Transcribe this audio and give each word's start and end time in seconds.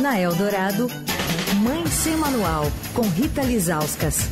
Na 0.00 0.18
Eldorado, 0.18 0.88
Mãe 1.62 1.86
Sem 1.86 2.16
Manual, 2.16 2.70
com 2.94 3.02
Rita 3.02 3.42
Lizauskas. 3.42 4.28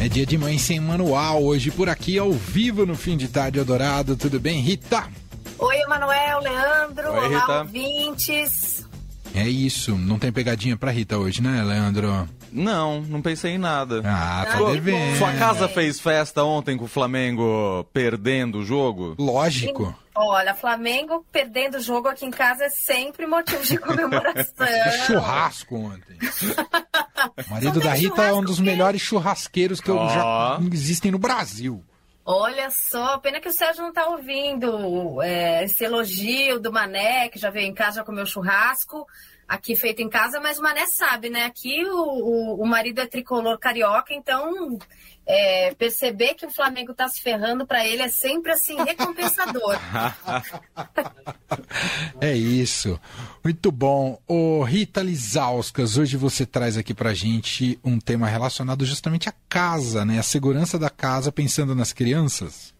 É 0.00 0.08
dia 0.08 0.24
de 0.24 0.38
mãe 0.38 0.56
sem 0.58 0.80
manual, 0.80 1.42
hoje 1.42 1.70
por 1.70 1.88
aqui 1.88 2.18
ao 2.18 2.32
vivo 2.32 2.86
no 2.86 2.94
fim 2.94 3.16
de 3.16 3.28
tarde 3.28 3.58
adorado. 3.60 4.16
Tudo 4.16 4.38
bem, 4.38 4.60
Rita? 4.60 5.04
Oi, 5.58 5.76
Emanuel, 5.80 6.40
Leandro, 6.40 7.10
Oi, 7.12 7.18
olá, 7.18 7.28
Rita. 7.40 7.58
ouvintes. 7.62 8.86
É 9.34 9.46
isso, 9.48 9.96
não 9.96 10.18
tem 10.18 10.30
pegadinha 10.32 10.76
pra 10.76 10.90
Rita 10.90 11.18
hoje, 11.18 11.42
né, 11.42 11.62
Leandro? 11.62 12.28
Não, 12.52 13.00
não 13.02 13.20
pensei 13.22 13.52
em 13.52 13.58
nada. 13.58 14.02
Ah, 14.04 14.46
tá 14.50 14.58
devendo. 14.72 15.16
Sua 15.18 15.32
casa 15.34 15.68
fez 15.68 16.00
festa 16.00 16.42
ontem 16.44 16.76
com 16.76 16.84
o 16.84 16.88
Flamengo 16.88 17.84
perdendo 17.92 18.58
o 18.58 18.64
jogo? 18.64 19.14
Lógico. 19.18 19.94
Olha, 20.14 20.52
Flamengo 20.54 21.24
perdendo 21.30 21.76
o 21.76 21.80
jogo 21.80 22.08
aqui 22.08 22.26
em 22.26 22.30
casa 22.30 22.64
é 22.64 22.70
sempre 22.70 23.26
motivo 23.26 23.62
de 23.62 23.78
comemoração. 23.78 24.66
Churrasco 25.06 25.76
ontem. 25.76 26.18
O 27.46 27.50
marido 27.54 27.78
da 27.80 27.92
Rita 27.94 28.22
é 28.22 28.32
um 28.32 28.42
dos 28.42 28.56
que- 28.56 28.62
melhores 28.62 29.00
churrasqueiros 29.00 29.80
que 29.80 29.88
eu 29.90 29.96
Ó. 29.96 30.08
já 30.08 30.58
existem 30.72 31.12
no 31.12 31.18
Brasil. 31.18 31.84
Olha 32.24 32.68
só, 32.70 33.16
pena 33.18 33.40
que 33.40 33.48
o 33.48 33.52
Sérgio 33.52 33.82
não 33.84 33.92
tá 33.92 34.06
ouvindo 34.08 35.22
é, 35.22 35.64
esse 35.64 35.84
elogio 35.84 36.60
do 36.60 36.70
Mané, 36.70 37.28
que 37.28 37.38
já 37.38 37.48
veio 37.48 37.66
em 37.68 37.72
casa, 37.74 37.96
já 38.00 38.04
comeu 38.04 38.26
churrasco, 38.26 39.06
aqui 39.48 39.74
feito 39.74 40.02
em 40.02 40.08
casa, 40.08 40.38
mas 40.38 40.58
o 40.58 40.62
Mané 40.62 40.86
sabe, 40.86 41.30
né? 41.30 41.46
Aqui 41.46 41.84
o, 41.86 41.96
o, 41.96 42.62
o 42.62 42.66
marido 42.66 43.00
é 43.00 43.06
tricolor 43.06 43.58
carioca, 43.58 44.12
então 44.12 44.78
é, 45.26 45.74
perceber 45.74 46.34
que 46.34 46.46
o 46.46 46.50
Flamengo 46.50 46.92
tá 46.92 47.08
se 47.08 47.20
ferrando 47.20 47.66
pra 47.66 47.86
ele 47.86 48.02
é 48.02 48.08
sempre 48.08 48.52
assim, 48.52 48.76
recompensador. 48.84 49.78
É 52.20 52.34
isso. 52.34 53.00
Muito 53.42 53.70
bom. 53.70 54.20
Ô 54.26 54.62
Rita 54.62 55.00
Lizauskas, 55.02 55.96
hoje 55.96 56.16
você 56.16 56.44
traz 56.44 56.76
aqui 56.76 56.92
pra 56.92 57.14
gente 57.14 57.78
um 57.84 57.98
tema 57.98 58.26
relacionado 58.26 58.84
justamente 58.84 59.28
à 59.28 59.34
casa, 59.48 60.04
né? 60.04 60.18
A 60.18 60.22
segurança 60.22 60.78
da 60.78 60.90
casa 60.90 61.30
pensando 61.30 61.74
nas 61.74 61.92
crianças. 61.92 62.74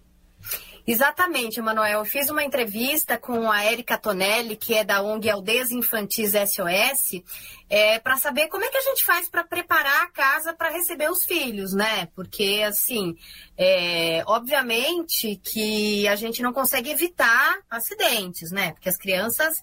Exatamente, 0.91 1.61
Emanuel. 1.61 1.99
Eu 1.99 2.05
fiz 2.07 2.31
uma 2.31 2.43
entrevista 2.43 3.19
com 3.19 3.53
a 3.53 3.63
Erika 3.63 3.99
Tonelli, 3.99 4.57
que 4.57 4.73
é 4.73 4.83
da 4.83 5.03
ONG 5.03 5.29
Aldeias 5.29 5.71
Infantis 5.71 6.33
SOS, 6.33 7.23
é, 7.69 7.99
para 7.99 8.17
saber 8.17 8.49
como 8.49 8.65
é 8.65 8.69
que 8.71 8.79
a 8.79 8.81
gente 8.81 9.05
faz 9.05 9.29
para 9.29 9.45
preparar 9.45 10.05
a 10.05 10.11
casa 10.11 10.55
para 10.55 10.71
receber 10.71 11.11
os 11.11 11.27
filhos, 11.27 11.75
né? 11.75 12.09
Porque, 12.15 12.65
assim, 12.67 13.15
é, 13.55 14.23
obviamente 14.27 15.37
que 15.45 16.09
a 16.09 16.17
gente 16.17 16.41
não 16.43 16.55
consegue 16.55 16.89
evitar 16.89 17.59
acidentes, 17.69 18.51
né? 18.51 18.73
Porque 18.73 18.89
as 18.89 18.97
crianças. 18.97 19.63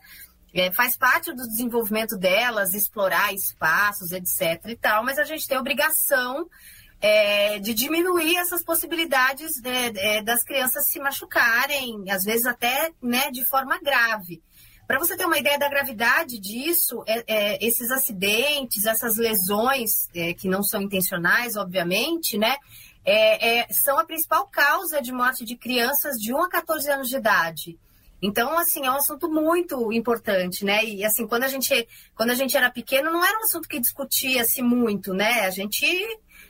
é, 0.53 0.71
faz 0.71 0.95
parte 0.95 1.33
do 1.33 1.47
desenvolvimento 1.47 2.15
delas, 2.15 2.75
explorar 2.75 3.33
espaços, 3.33 4.11
etc. 4.11 4.63
e 4.67 4.75
tal, 4.75 5.03
mas 5.03 5.17
a 5.17 5.23
gente 5.23 5.47
tem 5.47 5.57
a 5.57 5.59
obrigação 5.59 6.47
é, 7.01 7.59
de 7.59 7.73
diminuir 7.73 8.37
essas 8.37 8.63
possibilidades 8.63 9.61
né, 9.61 9.91
é, 9.95 10.21
das 10.21 10.43
crianças 10.43 10.87
se 10.87 10.99
machucarem, 10.99 12.03
às 12.09 12.23
vezes 12.23 12.45
até 12.45 12.91
né, 13.01 13.29
de 13.31 13.43
forma 13.45 13.79
grave. 13.79 14.41
Para 14.87 14.99
você 14.99 15.17
ter 15.17 15.25
uma 15.25 15.37
ideia 15.37 15.57
da 15.57 15.67
gravidade 15.67 16.39
disso, 16.39 17.03
é, 17.07 17.23
é, 17.27 17.65
esses 17.65 17.89
acidentes, 17.89 18.85
essas 18.85 19.17
lesões 19.17 20.07
é, 20.15 20.33
que 20.33 20.47
não 20.47 20.61
são 20.61 20.81
intencionais, 20.81 21.55
obviamente, 21.55 22.37
né, 22.37 22.55
são 23.69 23.99
a 23.99 24.05
principal 24.05 24.47
causa 24.47 24.99
de 25.01 25.11
morte 25.11 25.45
de 25.45 25.55
crianças 25.55 26.17
de 26.17 26.33
1 26.33 26.41
a 26.43 26.49
14 26.49 26.89
anos 26.89 27.09
de 27.09 27.17
idade. 27.17 27.79
Então, 28.21 28.57
assim, 28.57 28.85
é 28.85 28.91
um 28.91 28.95
assunto 28.95 29.29
muito 29.29 29.91
importante, 29.91 30.65
né? 30.65 30.83
E 30.83 31.05
assim, 31.05 31.27
quando 31.27 31.43
a 31.43 31.47
gente, 31.47 31.87
quando 32.15 32.31
a 32.31 32.33
gente 32.33 32.57
era 32.57 32.71
pequeno, 32.71 33.11
não 33.11 33.23
era 33.23 33.37
um 33.39 33.43
assunto 33.43 33.67
que 33.67 33.79
discutia-se 33.79 34.63
muito, 34.63 35.13
né? 35.13 35.41
A 35.41 35.51
gente 35.51 35.85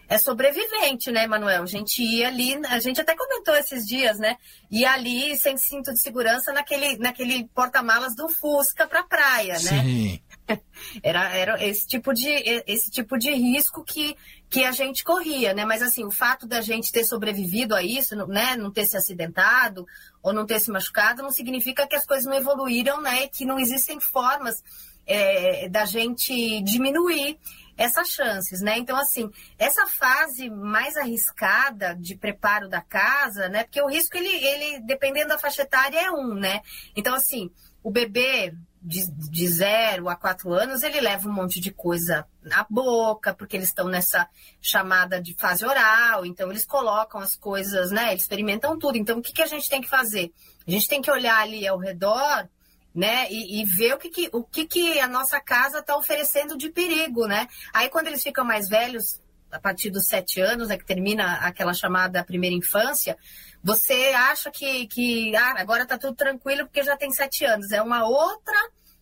é 0.08 0.18
sobrevivente, 0.18 1.12
né, 1.12 1.26
Manuel? 1.28 1.64
A 1.64 1.68
gente 1.68 2.02
ia 2.04 2.28
ali, 2.28 2.56
a 2.68 2.80
gente 2.80 3.02
até 3.02 3.16
comentou 3.16 3.56
esses 3.56 3.86
dias, 3.86 4.20
né? 4.20 4.38
Ia 4.70 4.92
ali 4.92 5.36
sem 5.38 5.58
cinto 5.58 5.92
de 5.92 6.00
segurança 6.00 6.54
naquele, 6.54 6.98
naquele 6.98 7.48
porta-malas 7.48 8.16
do 8.16 8.30
Fusca 8.30 8.88
pra 8.88 9.04
praia, 9.04 9.54
né? 9.54 9.84
Sim. 9.84 10.20
Era, 11.02 11.30
era 11.30 11.66
esse 11.66 11.88
tipo 11.88 12.14
de 12.14 12.30
esse 12.68 12.92
tipo 12.92 13.18
de 13.18 13.32
risco 13.32 13.84
que, 13.84 14.16
que 14.48 14.64
a 14.64 14.72
gente 14.72 15.04
corria, 15.04 15.56
né? 15.56 15.66
Mas 15.66 15.82
assim, 15.82 16.06
o 16.06 16.12
fato 16.12 16.46
da 16.46 16.62
gente 16.62 16.92
ter 16.92 17.04
sobrevivido 17.04 17.74
a 17.74 17.82
isso, 17.82 18.16
né? 18.28 18.56
Não 18.56 18.72
ter 18.72 18.86
se 18.86 18.96
acidentado 18.96 19.88
ou 20.22 20.32
não 20.32 20.46
ter 20.46 20.60
se 20.60 20.70
machucado, 20.70 21.24
não 21.24 21.32
significa 21.32 21.88
que 21.88 21.96
as 21.96 22.06
coisas 22.06 22.26
não 22.26 22.36
evoluíram, 22.36 23.02
né? 23.02 23.24
E 23.24 23.30
que 23.30 23.44
não 23.44 23.58
existem 23.58 24.00
formas 24.00 24.62
é, 25.08 25.68
da 25.70 25.86
gente 25.86 26.62
diminuir 26.62 27.40
essas 27.78 28.10
chances, 28.10 28.62
né? 28.62 28.78
Então, 28.78 28.98
assim, 28.98 29.30
essa 29.58 29.86
fase 29.86 30.50
mais 30.50 30.96
arriscada 30.96 31.96
de 31.96 32.16
preparo 32.16 32.70
da 32.70 32.82
casa, 32.82 33.50
né? 33.50 33.64
Porque 33.64 33.82
o 33.82 33.90
risco, 33.90 34.18
ele, 34.18 34.30
ele 34.30 34.80
dependendo 34.82 35.30
da 35.30 35.40
faixa 35.40 35.64
etária, 35.64 36.00
é 36.00 36.12
um, 36.12 36.34
né? 36.34 36.62
Então, 36.96 37.14
assim, 37.14 37.52
o 37.84 37.92
bebê 37.92 38.54
de, 38.82 39.08
de 39.12 39.48
zero 39.48 40.08
a 40.08 40.16
quatro 40.16 40.54
anos, 40.54 40.84
ele 40.84 41.02
leva 41.02 41.28
um 41.28 41.34
monte 41.34 41.60
de 41.60 41.72
coisa 41.72 42.26
na 42.44 42.66
boca, 42.70 43.34
porque 43.34 43.58
eles 43.58 43.70
estão 43.70 43.88
nessa 43.88 44.30
chamada 44.62 45.20
de 45.20 45.34
fase 45.34 45.66
oral, 45.66 46.26
então 46.26 46.52
eles 46.52 46.66
colocam 46.66 47.20
as 47.20 47.36
coisas, 47.36 47.90
né? 47.90 48.12
Eles 48.12 48.22
experimentam 48.22 48.78
tudo. 48.78 48.98
Então, 48.98 49.18
o 49.18 49.22
que, 49.22 49.34
que 49.34 49.42
a 49.42 49.48
gente 49.48 49.68
tem 49.68 49.82
que 49.82 49.90
fazer? 49.90 50.32
A 50.68 50.72
gente 50.72 50.88
tem 50.88 51.02
que 51.02 51.12
olhar 51.12 51.42
ali 51.42 51.68
ao 51.68 51.80
redor 51.80 52.48
né? 52.96 53.28
E, 53.30 53.62
e 53.62 53.66
ver 53.66 53.94
o 53.94 53.98
que, 53.98 54.10
que, 54.10 54.30
o 54.32 54.44
que, 54.44 54.66
que 54.66 55.00
a 55.00 55.08
nossa 55.08 55.40
casa 55.42 55.80
está 55.80 55.98
oferecendo 55.98 56.58
de 56.58 56.70
perigo, 56.70 57.28
né? 57.28 57.48
Aí 57.74 57.90
quando 57.90 58.08
eles 58.08 58.24
ficam 58.24 58.46
mais 58.46 58.70
velhos, 58.70 59.22
a 59.52 59.60
partir 59.60 59.90
dos 59.90 60.08
sete 60.08 60.42
anos, 60.42 60.68
né, 60.68 60.78
que 60.78 60.86
termina 60.86 61.36
aquela 61.36 61.74
chamada 61.74 62.24
primeira 62.24 62.56
infância, 62.56 63.18
você 63.64 64.12
acha 64.14 64.52
que, 64.52 64.86
que 64.88 65.36
ah, 65.36 65.56
agora 65.58 65.84
está 65.84 65.98
tudo 65.98 66.16
tranquilo 66.16 66.66
porque 66.66 66.84
já 66.84 66.98
tem 66.98 67.12
sete 67.12 67.46
anos. 67.46 67.72
É 67.72 67.82
uma 67.82 68.06
outra 68.08 68.58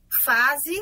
fase 0.09 0.73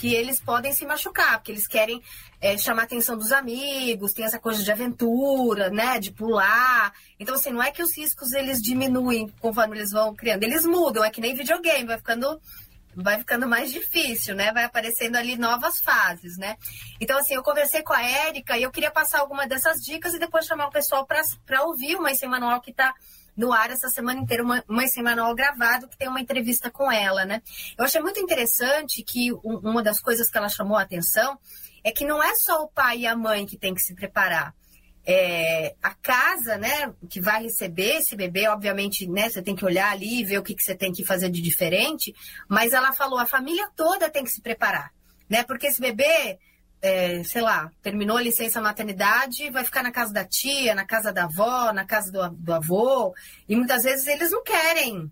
que 0.00 0.14
eles 0.14 0.40
podem 0.40 0.72
se 0.72 0.86
machucar, 0.86 1.36
porque 1.36 1.52
eles 1.52 1.66
querem 1.66 2.02
é, 2.40 2.56
chamar 2.56 2.82
a 2.82 2.84
atenção 2.86 3.18
dos 3.18 3.32
amigos, 3.32 4.14
tem 4.14 4.24
essa 4.24 4.38
coisa 4.38 4.64
de 4.64 4.72
aventura, 4.72 5.68
né, 5.68 5.98
de 5.98 6.10
pular. 6.10 6.90
Então, 7.18 7.34
assim, 7.34 7.50
não 7.50 7.62
é 7.62 7.70
que 7.70 7.82
os 7.82 7.94
riscos 7.94 8.32
eles 8.32 8.62
diminuem 8.62 9.28
conforme 9.40 9.76
eles 9.76 9.90
vão 9.90 10.14
criando, 10.14 10.42
eles 10.42 10.64
mudam, 10.64 11.04
é 11.04 11.10
que 11.10 11.20
nem 11.20 11.34
videogame, 11.34 11.84
vai 11.84 11.98
ficando 11.98 12.40
vai 12.96 13.18
ficando 13.18 13.46
mais 13.46 13.70
difícil, 13.70 14.34
né? 14.34 14.52
Vai 14.52 14.64
aparecendo 14.64 15.14
ali 15.16 15.36
novas 15.36 15.78
fases, 15.78 16.36
né? 16.36 16.56
Então, 17.00 17.16
assim, 17.18 17.34
eu 17.34 17.42
conversei 17.42 17.82
com 17.82 17.92
a 17.92 18.02
Érica 18.02 18.58
e 18.58 18.62
eu 18.64 18.70
queria 18.70 18.90
passar 18.90 19.20
alguma 19.20 19.46
dessas 19.46 19.80
dicas 19.80 20.12
e 20.12 20.18
depois 20.18 20.44
chamar 20.44 20.66
o 20.66 20.72
pessoal 20.72 21.06
para 21.06 21.62
ouvir 21.62 21.94
o 21.94 22.02
Mãe 22.02 22.16
Sem 22.16 22.28
Manual 22.28 22.60
que 22.60 22.72
está 22.72 22.92
no 23.36 23.52
ar 23.52 23.70
essa 23.70 23.88
semana 23.88 24.20
inteira, 24.20 24.42
uma 24.42 24.86
Sem 24.86 25.02
Manual 25.02 25.34
gravado, 25.34 25.88
que 25.88 25.96
tem 25.96 26.08
uma 26.08 26.20
entrevista 26.20 26.70
com 26.70 26.90
ela, 26.90 27.24
né? 27.24 27.42
Eu 27.76 27.84
achei 27.84 28.00
muito 28.00 28.20
interessante 28.20 29.02
que 29.02 29.32
um, 29.32 29.58
uma 29.62 29.82
das 29.82 30.00
coisas 30.00 30.30
que 30.30 30.36
ela 30.36 30.48
chamou 30.48 30.76
a 30.76 30.82
atenção 30.82 31.38
é 31.84 31.90
que 31.90 32.04
não 32.04 32.22
é 32.22 32.34
só 32.36 32.62
o 32.62 32.68
pai 32.68 33.00
e 33.00 33.06
a 33.06 33.16
mãe 33.16 33.46
que 33.46 33.56
tem 33.56 33.74
que 33.74 33.80
se 33.80 33.94
preparar. 33.94 34.54
É, 35.06 35.74
a 35.82 35.94
casa, 35.94 36.58
né, 36.58 36.92
que 37.08 37.20
vai 37.20 37.42
receber 37.42 37.96
esse 37.96 38.14
bebê, 38.14 38.46
obviamente, 38.48 39.08
né, 39.08 39.30
você 39.30 39.40
tem 39.40 39.56
que 39.56 39.64
olhar 39.64 39.90
ali 39.90 40.20
e 40.20 40.24
ver 40.24 40.38
o 40.38 40.42
que, 40.42 40.54
que 40.54 40.62
você 40.62 40.74
tem 40.74 40.92
que 40.92 41.04
fazer 41.04 41.30
de 41.30 41.40
diferente, 41.40 42.14
mas 42.46 42.74
ela 42.74 42.92
falou, 42.92 43.18
a 43.18 43.26
família 43.26 43.66
toda 43.74 44.10
tem 44.10 44.22
que 44.22 44.30
se 44.30 44.42
preparar, 44.42 44.92
né, 45.28 45.42
porque 45.42 45.68
esse 45.68 45.80
bebê, 45.80 46.38
é, 46.82 47.22
sei 47.24 47.42
lá, 47.42 47.70
terminou 47.82 48.16
a 48.16 48.22
licença 48.22 48.60
maternidade, 48.60 49.50
vai 49.50 49.64
ficar 49.64 49.82
na 49.82 49.90
casa 49.92 50.12
da 50.12 50.24
tia, 50.24 50.74
na 50.74 50.84
casa 50.84 51.12
da 51.12 51.24
avó, 51.24 51.72
na 51.72 51.84
casa 51.84 52.10
do, 52.10 52.28
do 52.30 52.52
avô, 52.52 53.14
e 53.48 53.54
muitas 53.56 53.82
vezes 53.82 54.06
eles 54.06 54.30
não 54.30 54.42
querem 54.42 55.10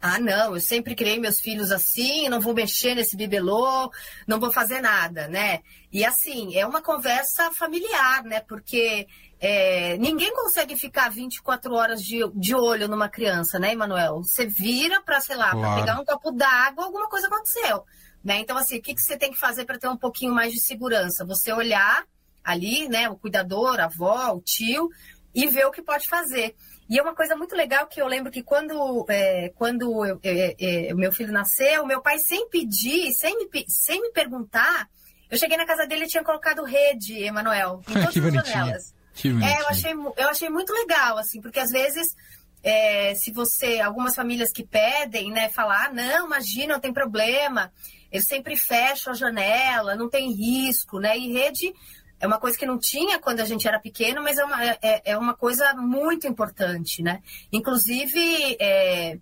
ah, 0.00 0.20
não, 0.20 0.54
eu 0.54 0.60
sempre 0.60 0.94
criei 0.94 1.18
meus 1.18 1.40
filhos 1.40 1.72
assim, 1.72 2.28
não 2.28 2.40
vou 2.40 2.54
mexer 2.54 2.94
nesse 2.94 3.16
bibelô, 3.16 3.90
não 4.28 4.38
vou 4.38 4.52
fazer 4.52 4.80
nada, 4.80 5.26
né? 5.26 5.60
E 5.92 6.04
assim, 6.04 6.56
é 6.56 6.64
uma 6.64 6.80
conversa 6.80 7.50
familiar, 7.50 8.22
né? 8.22 8.38
Porque 8.40 9.08
é, 9.40 9.96
ninguém 9.98 10.32
consegue 10.32 10.76
ficar 10.76 11.10
24 11.10 11.74
horas 11.74 12.00
de, 12.00 12.20
de 12.34 12.54
olho 12.54 12.86
numa 12.86 13.08
criança, 13.08 13.58
né, 13.58 13.72
Emanuel? 13.72 14.22
Você 14.22 14.46
vira 14.46 15.02
para, 15.02 15.20
sei 15.20 15.34
lá, 15.34 15.50
Claro. 15.50 15.60
para 15.60 15.74
pegar 15.80 16.00
um 16.00 16.04
copo 16.04 16.30
d'água, 16.30 16.84
alguma 16.84 17.08
coisa 17.08 17.26
aconteceu, 17.26 17.84
né? 18.28 18.38
Então, 18.40 18.58
assim, 18.58 18.76
o 18.76 18.82
que, 18.82 18.94
que 18.94 19.00
você 19.00 19.16
tem 19.16 19.32
que 19.32 19.38
fazer 19.38 19.64
para 19.64 19.78
ter 19.78 19.88
um 19.88 19.96
pouquinho 19.96 20.34
mais 20.34 20.52
de 20.52 20.60
segurança? 20.60 21.24
Você 21.24 21.50
olhar 21.50 22.04
ali, 22.44 22.86
né, 22.86 23.08
o 23.08 23.16
cuidador, 23.16 23.80
a 23.80 23.84
avó, 23.86 24.34
o 24.34 24.42
tio, 24.42 24.90
e 25.34 25.46
ver 25.46 25.64
o 25.66 25.70
que 25.70 25.80
pode 25.80 26.06
fazer. 26.06 26.54
E 26.90 26.98
é 26.98 27.02
uma 27.02 27.14
coisa 27.14 27.34
muito 27.34 27.54
legal 27.56 27.86
que 27.86 28.00
eu 28.02 28.06
lembro 28.06 28.30
que 28.30 28.42
quando, 28.42 29.04
é, 29.08 29.50
quando 29.56 30.04
eu- 30.04 30.20
é, 30.22 30.88
é, 30.88 30.94
o 30.94 30.96
meu 30.98 31.10
filho 31.10 31.32
nasceu, 31.32 31.86
meu 31.86 32.02
pai 32.02 32.18
sem 32.18 32.48
pedir, 32.50 33.12
sem 33.12 33.34
me, 33.38 33.48
sem 33.66 34.00
me 34.02 34.10
perguntar, 34.12 34.88
eu 35.30 35.38
cheguei 35.38 35.56
na 35.56 35.66
casa 35.66 35.86
dele 35.86 36.04
e 36.04 36.08
tinha 36.08 36.22
colocado 36.24 36.64
rede, 36.64 37.14
Emanuel, 37.22 37.80
em 37.88 37.92
todas 38.12 38.12
Que 38.12 38.18
as 38.20 38.48
janelas. 38.48 38.94
Que 39.14 39.28
É, 39.28 39.60
eu 39.62 39.68
achei, 39.68 39.92
eu 39.92 40.28
achei 40.28 40.48
muito 40.50 40.72
legal, 40.72 41.16
assim, 41.16 41.40
porque 41.40 41.60
às 41.60 41.70
vezes 41.70 42.14
é, 42.62 43.14
se 43.14 43.30
você, 43.32 43.80
algumas 43.80 44.14
famílias 44.14 44.50
que 44.50 44.64
pedem, 44.66 45.30
né, 45.30 45.48
falar, 45.48 45.86
ah, 45.86 45.92
não, 45.92 46.26
imagina, 46.26 46.74
não 46.74 46.80
tem 46.80 46.92
problema, 46.92 47.72
eles 48.10 48.26
sempre 48.26 48.56
fecham 48.56 49.12
a 49.12 49.16
janela, 49.16 49.96
não 49.96 50.08
tem 50.08 50.32
risco, 50.32 50.98
né? 50.98 51.16
E 51.16 51.32
rede 51.32 51.74
é 52.20 52.26
uma 52.26 52.38
coisa 52.38 52.58
que 52.58 52.66
não 52.66 52.78
tinha 52.78 53.18
quando 53.18 53.40
a 53.40 53.44
gente 53.44 53.66
era 53.68 53.78
pequeno, 53.78 54.22
mas 54.22 54.38
é 54.38 54.44
uma, 54.44 54.64
é, 54.64 55.02
é 55.04 55.18
uma 55.18 55.34
coisa 55.34 55.72
muito 55.74 56.26
importante, 56.26 57.02
né? 57.02 57.22
Inclusive, 57.52 58.56
é, 58.60 59.18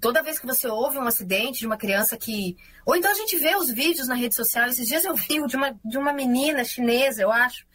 toda 0.00 0.22
vez 0.22 0.38
que 0.38 0.46
você 0.46 0.68
ouve 0.68 0.98
um 0.98 1.06
acidente 1.06 1.60
de 1.60 1.66
uma 1.66 1.76
criança 1.76 2.16
que. 2.16 2.56
Ou 2.86 2.96
então 2.96 3.10
a 3.10 3.14
gente 3.14 3.36
vê 3.36 3.54
os 3.56 3.70
vídeos 3.70 4.08
na 4.08 4.14
rede 4.14 4.34
social. 4.34 4.68
Esses 4.68 4.86
dias 4.86 5.04
eu 5.04 5.14
vi 5.14 5.46
de 5.46 5.56
uma, 5.56 5.78
de 5.84 5.98
uma 5.98 6.12
menina 6.12 6.64
chinesa, 6.64 7.22
eu 7.22 7.30
acho, 7.30 7.66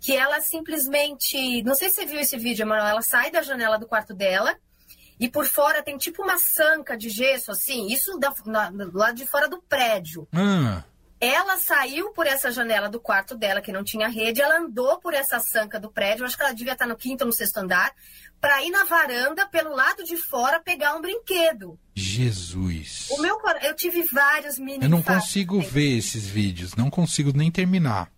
que 0.00 0.16
ela 0.16 0.40
simplesmente. 0.40 1.62
Não 1.62 1.74
sei 1.74 1.90
se 1.90 1.96
você 1.96 2.06
viu 2.06 2.20
esse 2.20 2.36
vídeo, 2.38 2.62
Emanuel. 2.62 2.86
Ela 2.86 3.02
sai 3.02 3.30
da 3.30 3.42
janela 3.42 3.78
do 3.78 3.86
quarto 3.86 4.14
dela 4.14 4.56
e 5.18 5.28
por 5.28 5.46
fora 5.46 5.82
tem 5.82 5.96
tipo 5.96 6.22
uma 6.22 6.38
sanca 6.38 6.96
de 6.96 7.08
gesso, 7.08 7.50
assim. 7.50 7.86
Isso 7.88 8.18
da, 8.18 8.32
na, 8.46 8.70
do 8.70 8.96
lado 8.96 9.14
de 9.14 9.26
fora 9.26 9.48
do 9.48 9.60
prédio. 9.62 10.28
Hum. 10.32 10.82
Ela 11.20 11.56
saiu 11.56 12.10
por 12.10 12.26
essa 12.26 12.50
janela 12.50 12.88
do 12.88 12.98
quarto 12.98 13.36
dela, 13.36 13.60
que 13.60 13.70
não 13.70 13.84
tinha 13.84 14.08
rede, 14.08 14.42
ela 14.42 14.58
andou 14.58 14.98
por 14.98 15.14
essa 15.14 15.38
sanca 15.38 15.78
do 15.78 15.88
prédio, 15.88 16.24
acho 16.26 16.36
que 16.36 16.42
ela 16.42 16.52
devia 16.52 16.72
estar 16.72 16.84
no 16.84 16.96
quinto 16.96 17.22
ou 17.22 17.28
no 17.28 17.32
sexto 17.32 17.58
andar, 17.58 17.92
para 18.40 18.60
ir 18.64 18.70
na 18.70 18.82
varanda, 18.82 19.46
pelo 19.46 19.72
lado 19.72 20.02
de 20.02 20.16
fora, 20.16 20.58
pegar 20.58 20.96
um 20.96 21.00
brinquedo. 21.00 21.78
Jesus. 21.94 23.06
O 23.10 23.22
meu 23.22 23.38
eu 23.62 23.72
tive 23.76 24.02
vários 24.02 24.58
mini 24.58 24.82
Eu 24.82 24.90
não 24.90 25.00
consigo 25.00 25.60
ver 25.60 25.96
esses 25.96 26.26
vídeos, 26.26 26.74
não 26.74 26.90
consigo 26.90 27.30
nem 27.32 27.52
terminar. 27.52 28.10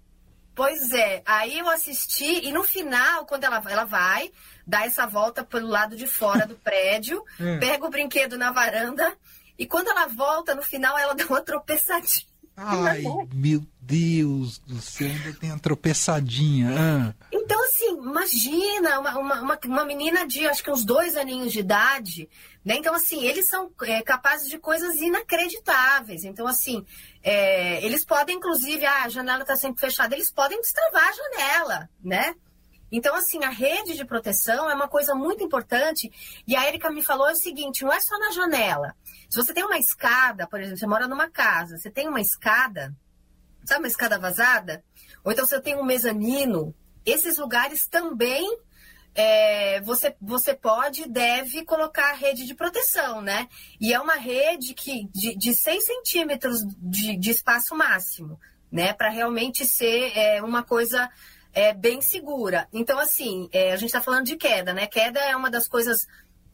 Pois 0.54 0.92
é, 0.92 1.22
aí 1.26 1.58
eu 1.58 1.68
assisti 1.68 2.46
e 2.46 2.52
no 2.52 2.62
final, 2.62 3.26
quando 3.26 3.44
ela, 3.44 3.62
ela 3.68 3.84
vai, 3.84 4.30
dá 4.66 4.84
essa 4.84 5.06
volta 5.06 5.42
pelo 5.42 5.66
lado 5.66 5.96
de 5.96 6.06
fora 6.06 6.46
do 6.46 6.54
prédio, 6.62 7.24
hum. 7.40 7.58
pega 7.58 7.84
o 7.84 7.90
brinquedo 7.90 8.38
na 8.38 8.52
varanda 8.52 9.16
e 9.58 9.66
quando 9.66 9.88
ela 9.88 10.06
volta, 10.06 10.54
no 10.54 10.62
final 10.62 10.96
ela 10.96 11.14
dá 11.16 11.24
uma 11.26 11.40
tropeçadinha. 11.40 12.34
Ai, 12.56 13.02
meu 13.32 13.66
Deus 13.80 14.58
do 14.58 14.80
céu, 14.80 15.08
ainda 15.08 15.32
tem 15.32 15.50
a 15.50 15.58
tropeçadinha. 15.58 16.70
Ah. 16.70 17.14
Então, 17.44 17.62
assim, 17.62 17.88
imagina 17.98 18.98
uma, 18.98 19.18
uma, 19.18 19.58
uma, 19.66 19.84
menina 19.84 20.26
de 20.26 20.46
acho 20.46 20.64
que 20.64 20.70
uns 20.70 20.82
dois 20.82 21.14
aninhos 21.14 21.52
de 21.52 21.60
idade, 21.60 22.26
né? 22.64 22.76
Então, 22.76 22.94
assim, 22.94 23.22
eles 23.22 23.46
são 23.48 23.70
é, 23.82 24.00
capazes 24.00 24.48
de 24.48 24.58
coisas 24.58 24.94
inacreditáveis. 24.96 26.24
Então, 26.24 26.46
assim, 26.46 26.86
é, 27.22 27.84
eles 27.84 28.02
podem, 28.02 28.36
inclusive, 28.36 28.86
ah, 28.86 29.02
a 29.02 29.10
janela 29.10 29.42
está 29.42 29.56
sempre 29.56 29.78
fechada, 29.78 30.14
eles 30.14 30.32
podem 30.32 30.58
destravar 30.58 31.06
a 31.06 31.12
janela, 31.12 31.90
né? 32.02 32.34
Então, 32.90 33.14
assim, 33.14 33.44
a 33.44 33.50
rede 33.50 33.94
de 33.94 34.06
proteção 34.06 34.70
é 34.70 34.74
uma 34.74 34.88
coisa 34.88 35.14
muito 35.14 35.44
importante. 35.44 36.10
E 36.46 36.56
a 36.56 36.66
Erika 36.66 36.90
me 36.90 37.02
falou 37.02 37.28
o 37.28 37.36
seguinte: 37.36 37.84
não 37.84 37.92
é 37.92 38.00
só 38.00 38.18
na 38.18 38.30
janela. 38.30 38.96
Se 39.28 39.36
você 39.36 39.52
tem 39.52 39.64
uma 39.64 39.76
escada, 39.76 40.46
por 40.46 40.60
exemplo, 40.60 40.78
você 40.78 40.86
mora 40.86 41.06
numa 41.06 41.28
casa, 41.28 41.76
você 41.76 41.90
tem 41.90 42.08
uma 42.08 42.22
escada, 42.22 42.96
sabe 43.66 43.80
uma 43.80 43.88
escada 43.88 44.18
vazada? 44.18 44.82
Ou 45.22 45.30
então 45.30 45.46
você 45.46 45.60
tem 45.60 45.76
um 45.76 45.84
mezanino, 45.84 46.74
esses 47.04 47.38
lugares 47.38 47.86
também 47.86 48.46
é, 49.14 49.80
você, 49.82 50.14
você 50.20 50.54
pode 50.54 51.02
e 51.02 51.08
deve 51.08 51.64
colocar 51.64 52.10
a 52.10 52.14
rede 52.14 52.44
de 52.44 52.54
proteção, 52.54 53.22
né? 53.22 53.48
E 53.80 53.92
é 53.92 54.00
uma 54.00 54.16
rede 54.16 54.74
que, 54.74 55.08
de, 55.12 55.36
de 55.36 55.54
6 55.54 55.86
centímetros 55.86 56.58
de, 56.78 57.16
de 57.16 57.30
espaço 57.30 57.76
máximo, 57.76 58.40
né? 58.70 58.92
Para 58.92 59.10
realmente 59.10 59.64
ser 59.64 60.16
é, 60.18 60.42
uma 60.42 60.64
coisa 60.64 61.08
é, 61.52 61.72
bem 61.72 62.02
segura. 62.02 62.66
Então, 62.72 62.98
assim, 62.98 63.48
é, 63.52 63.72
a 63.72 63.76
gente 63.76 63.90
está 63.90 64.02
falando 64.02 64.26
de 64.26 64.36
queda, 64.36 64.74
né? 64.74 64.88
Queda 64.88 65.20
é 65.20 65.36
uma 65.36 65.50
das 65.50 65.68
coisas 65.68 66.08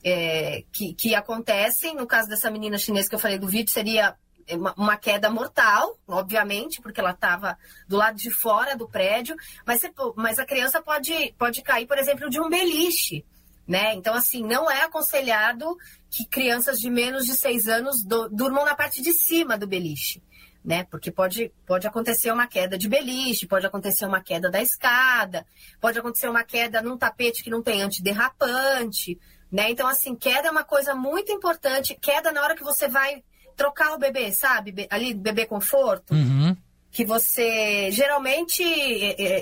é, 0.04 0.62
que, 0.70 0.92
que 0.92 1.14
acontecem. 1.14 1.94
No 1.94 2.06
caso 2.06 2.28
dessa 2.28 2.50
menina 2.50 2.76
chinesa 2.76 3.08
que 3.08 3.14
eu 3.14 3.18
falei 3.18 3.38
do 3.38 3.48
vídeo, 3.48 3.72
seria 3.72 4.14
uma, 4.56 4.74
uma 4.76 4.96
queda 4.96 5.30
mortal, 5.30 5.98
obviamente, 6.06 6.80
porque 6.80 7.00
ela 7.00 7.10
estava 7.10 7.58
do 7.88 7.96
lado 7.96 8.16
de 8.16 8.30
fora 8.30 8.76
do 8.76 8.88
prédio, 8.88 9.36
mas, 9.66 9.82
mas 10.16 10.38
a 10.38 10.46
criança 10.46 10.82
pode, 10.82 11.34
pode 11.38 11.62
cair, 11.62 11.86
por 11.86 11.98
exemplo, 11.98 12.28
de 12.28 12.40
um 12.40 12.48
beliche. 12.48 13.24
Né? 13.66 13.94
Então, 13.94 14.14
assim, 14.14 14.42
não 14.42 14.68
é 14.68 14.82
aconselhado 14.82 15.76
que 16.10 16.26
crianças 16.26 16.78
de 16.78 16.90
menos 16.90 17.24
de 17.24 17.34
seis 17.34 17.68
anos 17.68 18.02
do, 18.02 18.28
durmam 18.28 18.64
na 18.64 18.74
parte 18.74 19.00
de 19.00 19.12
cima 19.12 19.56
do 19.56 19.66
beliche 19.66 20.20
né? 20.64 20.84
Porque 20.84 21.10
pode, 21.10 21.52
pode 21.66 21.86
acontecer 21.86 22.30
uma 22.30 22.46
queda 22.46 22.76
de 22.76 22.88
beliche, 22.88 23.46
pode 23.46 23.66
acontecer 23.66 24.04
uma 24.04 24.22
queda 24.22 24.50
da 24.50 24.60
escada, 24.60 25.46
pode 25.80 25.98
acontecer 25.98 26.28
uma 26.28 26.44
queda 26.44 26.82
num 26.82 26.98
tapete 26.98 27.42
que 27.42 27.50
não 27.50 27.62
tem 27.62 27.82
antiderrapante, 27.82 29.18
né? 29.50 29.70
Então, 29.70 29.88
assim, 29.88 30.14
queda 30.14 30.48
é 30.48 30.50
uma 30.50 30.64
coisa 30.64 30.94
muito 30.94 31.32
importante. 31.32 31.96
Queda 32.00 32.30
na 32.30 32.42
hora 32.42 32.54
que 32.54 32.62
você 32.62 32.88
vai 32.88 33.24
trocar 33.56 33.94
o 33.94 33.98
bebê, 33.98 34.32
sabe? 34.32 34.86
Ali, 34.90 35.14
bebê 35.14 35.46
conforto. 35.46 36.14
Uhum. 36.14 36.56
Que 36.90 37.04
você. 37.04 37.90
Geralmente, 37.92 38.62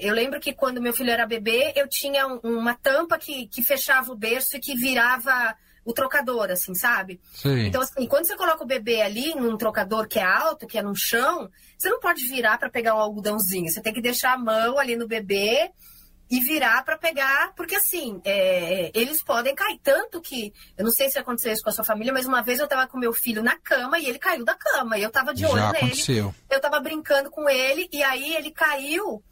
eu 0.02 0.12
lembro 0.12 0.38
que 0.38 0.52
quando 0.52 0.82
meu 0.82 0.92
filho 0.92 1.10
era 1.10 1.26
bebê, 1.26 1.72
eu 1.74 1.88
tinha 1.88 2.26
uma 2.26 2.74
tampa 2.74 3.18
que, 3.18 3.46
que 3.46 3.62
fechava 3.62 4.12
o 4.12 4.16
berço 4.16 4.56
e 4.56 4.60
que 4.60 4.74
virava 4.74 5.56
o 5.88 5.94
trocador, 5.94 6.50
assim, 6.50 6.74
sabe? 6.74 7.18
Sim. 7.32 7.66
Então, 7.66 7.80
assim, 7.80 8.06
quando 8.06 8.26
você 8.26 8.36
coloca 8.36 8.62
o 8.62 8.66
bebê 8.66 9.00
ali 9.00 9.34
num 9.34 9.56
trocador 9.56 10.06
que 10.06 10.18
é 10.18 10.22
alto, 10.22 10.66
que 10.66 10.76
é 10.76 10.82
no 10.82 10.94
chão, 10.94 11.48
você 11.78 11.88
não 11.88 11.98
pode 11.98 12.26
virar 12.26 12.58
para 12.58 12.68
pegar 12.68 12.94
um 12.94 12.98
algodãozinho. 12.98 13.70
Você 13.70 13.80
tem 13.80 13.94
que 13.94 14.02
deixar 14.02 14.34
a 14.34 14.38
mão 14.38 14.78
ali 14.78 14.96
no 14.96 15.08
bebê 15.08 15.70
e 16.30 16.40
virar 16.40 16.84
para 16.84 16.98
pegar, 16.98 17.52
porque 17.54 17.76
assim, 17.76 18.20
é, 18.24 18.90
eles 18.94 19.22
podem 19.22 19.54
cair. 19.54 19.78
Tanto 19.82 20.20
que, 20.20 20.52
eu 20.76 20.84
não 20.84 20.90
sei 20.90 21.08
se 21.10 21.18
aconteceu 21.18 21.52
isso 21.52 21.62
com 21.62 21.70
a 21.70 21.72
sua 21.72 21.84
família, 21.84 22.12
mas 22.12 22.26
uma 22.26 22.42
vez 22.42 22.58
eu 22.58 22.64
estava 22.64 22.86
com 22.86 22.98
meu 22.98 23.12
filho 23.12 23.42
na 23.42 23.56
cama 23.58 23.98
e 23.98 24.06
ele 24.06 24.18
caiu 24.18 24.44
da 24.44 24.54
cama. 24.54 24.98
E 24.98 25.02
eu 25.02 25.08
estava 25.08 25.32
de 25.32 25.44
olho 25.46 25.56
Já 25.56 25.72
nele. 25.72 25.86
Aconteceu. 25.86 26.34
Eu 26.50 26.56
estava 26.56 26.80
brincando 26.80 27.30
com 27.30 27.48
ele 27.48 27.88
e 27.92 28.02
aí 28.02 28.34
ele 28.34 28.50
caiu 28.50 29.22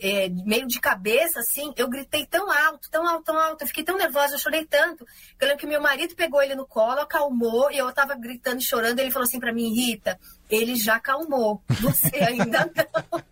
é, 0.00 0.28
meio 0.28 0.66
de 0.66 0.80
cabeça, 0.80 1.40
assim, 1.40 1.72
eu 1.76 1.88
gritei 1.88 2.26
tão 2.26 2.50
alto, 2.50 2.88
tão 2.90 3.06
alto, 3.06 3.24
tão 3.24 3.38
alto, 3.38 3.62
eu 3.62 3.66
fiquei 3.66 3.84
tão 3.84 3.96
nervosa, 3.96 4.34
eu 4.34 4.38
chorei 4.38 4.64
tanto. 4.64 5.04
Eu 5.40 5.48
lembro 5.48 5.60
que 5.60 5.66
meu 5.66 5.80
marido 5.80 6.14
pegou 6.14 6.42
ele 6.42 6.54
no 6.54 6.66
colo, 6.66 7.00
acalmou, 7.00 7.70
e 7.70 7.78
eu 7.78 7.92
tava 7.92 8.14
gritando 8.14 8.60
e 8.60 8.64
chorando, 8.64 8.98
ele 8.98 9.10
falou 9.10 9.26
assim 9.26 9.40
para 9.40 9.52
mim, 9.52 9.74
Rita, 9.74 10.18
ele 10.48 10.76
já 10.76 10.96
acalmou, 10.96 11.62
você 11.80 12.16
ainda 12.16 12.70
não. 12.74 13.22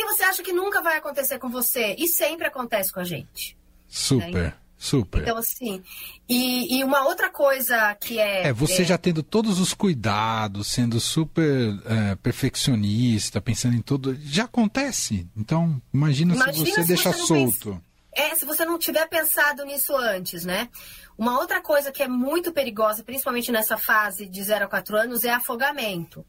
Porque 0.00 0.14
você 0.14 0.22
acha 0.24 0.42
que 0.42 0.52
nunca 0.52 0.80
vai 0.80 0.96
acontecer 0.96 1.38
com 1.38 1.50
você, 1.50 1.94
e 1.98 2.08
sempre 2.08 2.46
acontece 2.46 2.90
com 2.92 3.00
a 3.00 3.04
gente. 3.04 3.56
Super. 3.86 4.32
Né? 4.32 4.54
Super. 4.78 5.20
Então, 5.20 5.36
assim, 5.36 5.82
e, 6.26 6.78
e, 6.78 6.84
uma 6.84 7.04
outra 7.06 7.28
coisa 7.28 7.94
que 7.96 8.18
é. 8.18 8.46
É, 8.46 8.52
você 8.52 8.80
é... 8.80 8.84
já 8.86 8.96
tendo 8.96 9.22
todos 9.22 9.60
os 9.60 9.74
cuidados, 9.74 10.68
sendo 10.68 10.98
super 10.98 11.78
é, 11.84 12.14
perfeccionista, 12.14 13.42
pensando 13.42 13.76
em 13.76 13.82
tudo, 13.82 14.16
já 14.22 14.44
acontece. 14.44 15.28
Então, 15.36 15.80
imagina, 15.92 16.34
imagina 16.34 16.64
se 16.64 16.72
você 16.72 16.80
se 16.80 16.88
deixar 16.88 17.12
você 17.12 17.26
solto. 17.26 17.70
Pensa... 17.72 17.82
É, 18.12 18.34
se 18.34 18.46
você 18.46 18.64
não 18.64 18.78
tiver 18.78 19.06
pensado 19.06 19.64
nisso 19.66 19.94
antes, 19.94 20.46
né? 20.46 20.70
Uma 21.18 21.38
outra 21.38 21.60
coisa 21.60 21.92
que 21.92 22.02
é 22.02 22.08
muito 22.08 22.52
perigosa, 22.52 23.04
principalmente 23.04 23.52
nessa 23.52 23.76
fase 23.76 24.26
de 24.26 24.42
0 24.42 24.64
a 24.64 24.68
4 24.68 24.96
anos, 24.96 25.24
é 25.24 25.30
afogamento. 25.30 26.24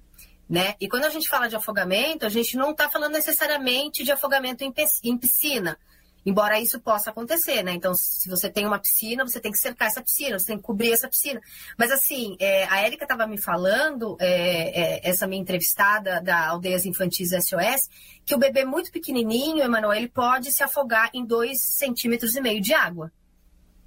Né? 0.52 0.76
E 0.82 0.90
quando 0.90 1.06
a 1.06 1.10
gente 1.10 1.30
fala 1.30 1.48
de 1.48 1.56
afogamento, 1.56 2.26
a 2.26 2.30
gente 2.30 2.58
não 2.58 2.72
está 2.72 2.90
falando 2.90 3.14
necessariamente 3.14 4.04
de 4.04 4.12
afogamento 4.12 4.66
em 5.02 5.18
piscina. 5.18 5.78
Embora 6.26 6.60
isso 6.60 6.78
possa 6.82 7.10
acontecer, 7.10 7.64
né? 7.64 7.72
Então, 7.72 7.94
se 7.96 8.28
você 8.28 8.50
tem 8.50 8.66
uma 8.66 8.78
piscina, 8.78 9.26
você 9.26 9.40
tem 9.40 9.50
que 9.50 9.58
cercar 9.58 9.88
essa 9.88 10.04
piscina, 10.04 10.38
você 10.38 10.48
tem 10.48 10.58
que 10.58 10.64
cobrir 10.64 10.92
essa 10.92 11.08
piscina. 11.08 11.40
Mas, 11.78 11.90
assim, 11.90 12.36
é, 12.38 12.66
a 12.66 12.82
Érica 12.82 13.06
estava 13.06 13.26
me 13.26 13.40
falando, 13.40 14.18
é, 14.20 14.98
é, 15.00 15.10
essa 15.10 15.26
minha 15.26 15.42
entrevistada 15.42 16.20
da 16.20 16.50
Aldeias 16.50 16.86
Infantis 16.86 17.30
SOS, 17.30 17.90
que 18.26 18.36
o 18.36 18.38
bebê 18.38 18.66
muito 18.66 18.92
pequenininho, 18.92 19.64
Emanuel, 19.64 19.94
ele 19.94 20.10
pode 20.10 20.52
se 20.52 20.62
afogar 20.62 21.10
em 21.14 21.26
dois 21.26 21.64
centímetros 21.64 22.36
e 22.36 22.42
meio 22.42 22.60
de 22.60 22.74
água. 22.74 23.10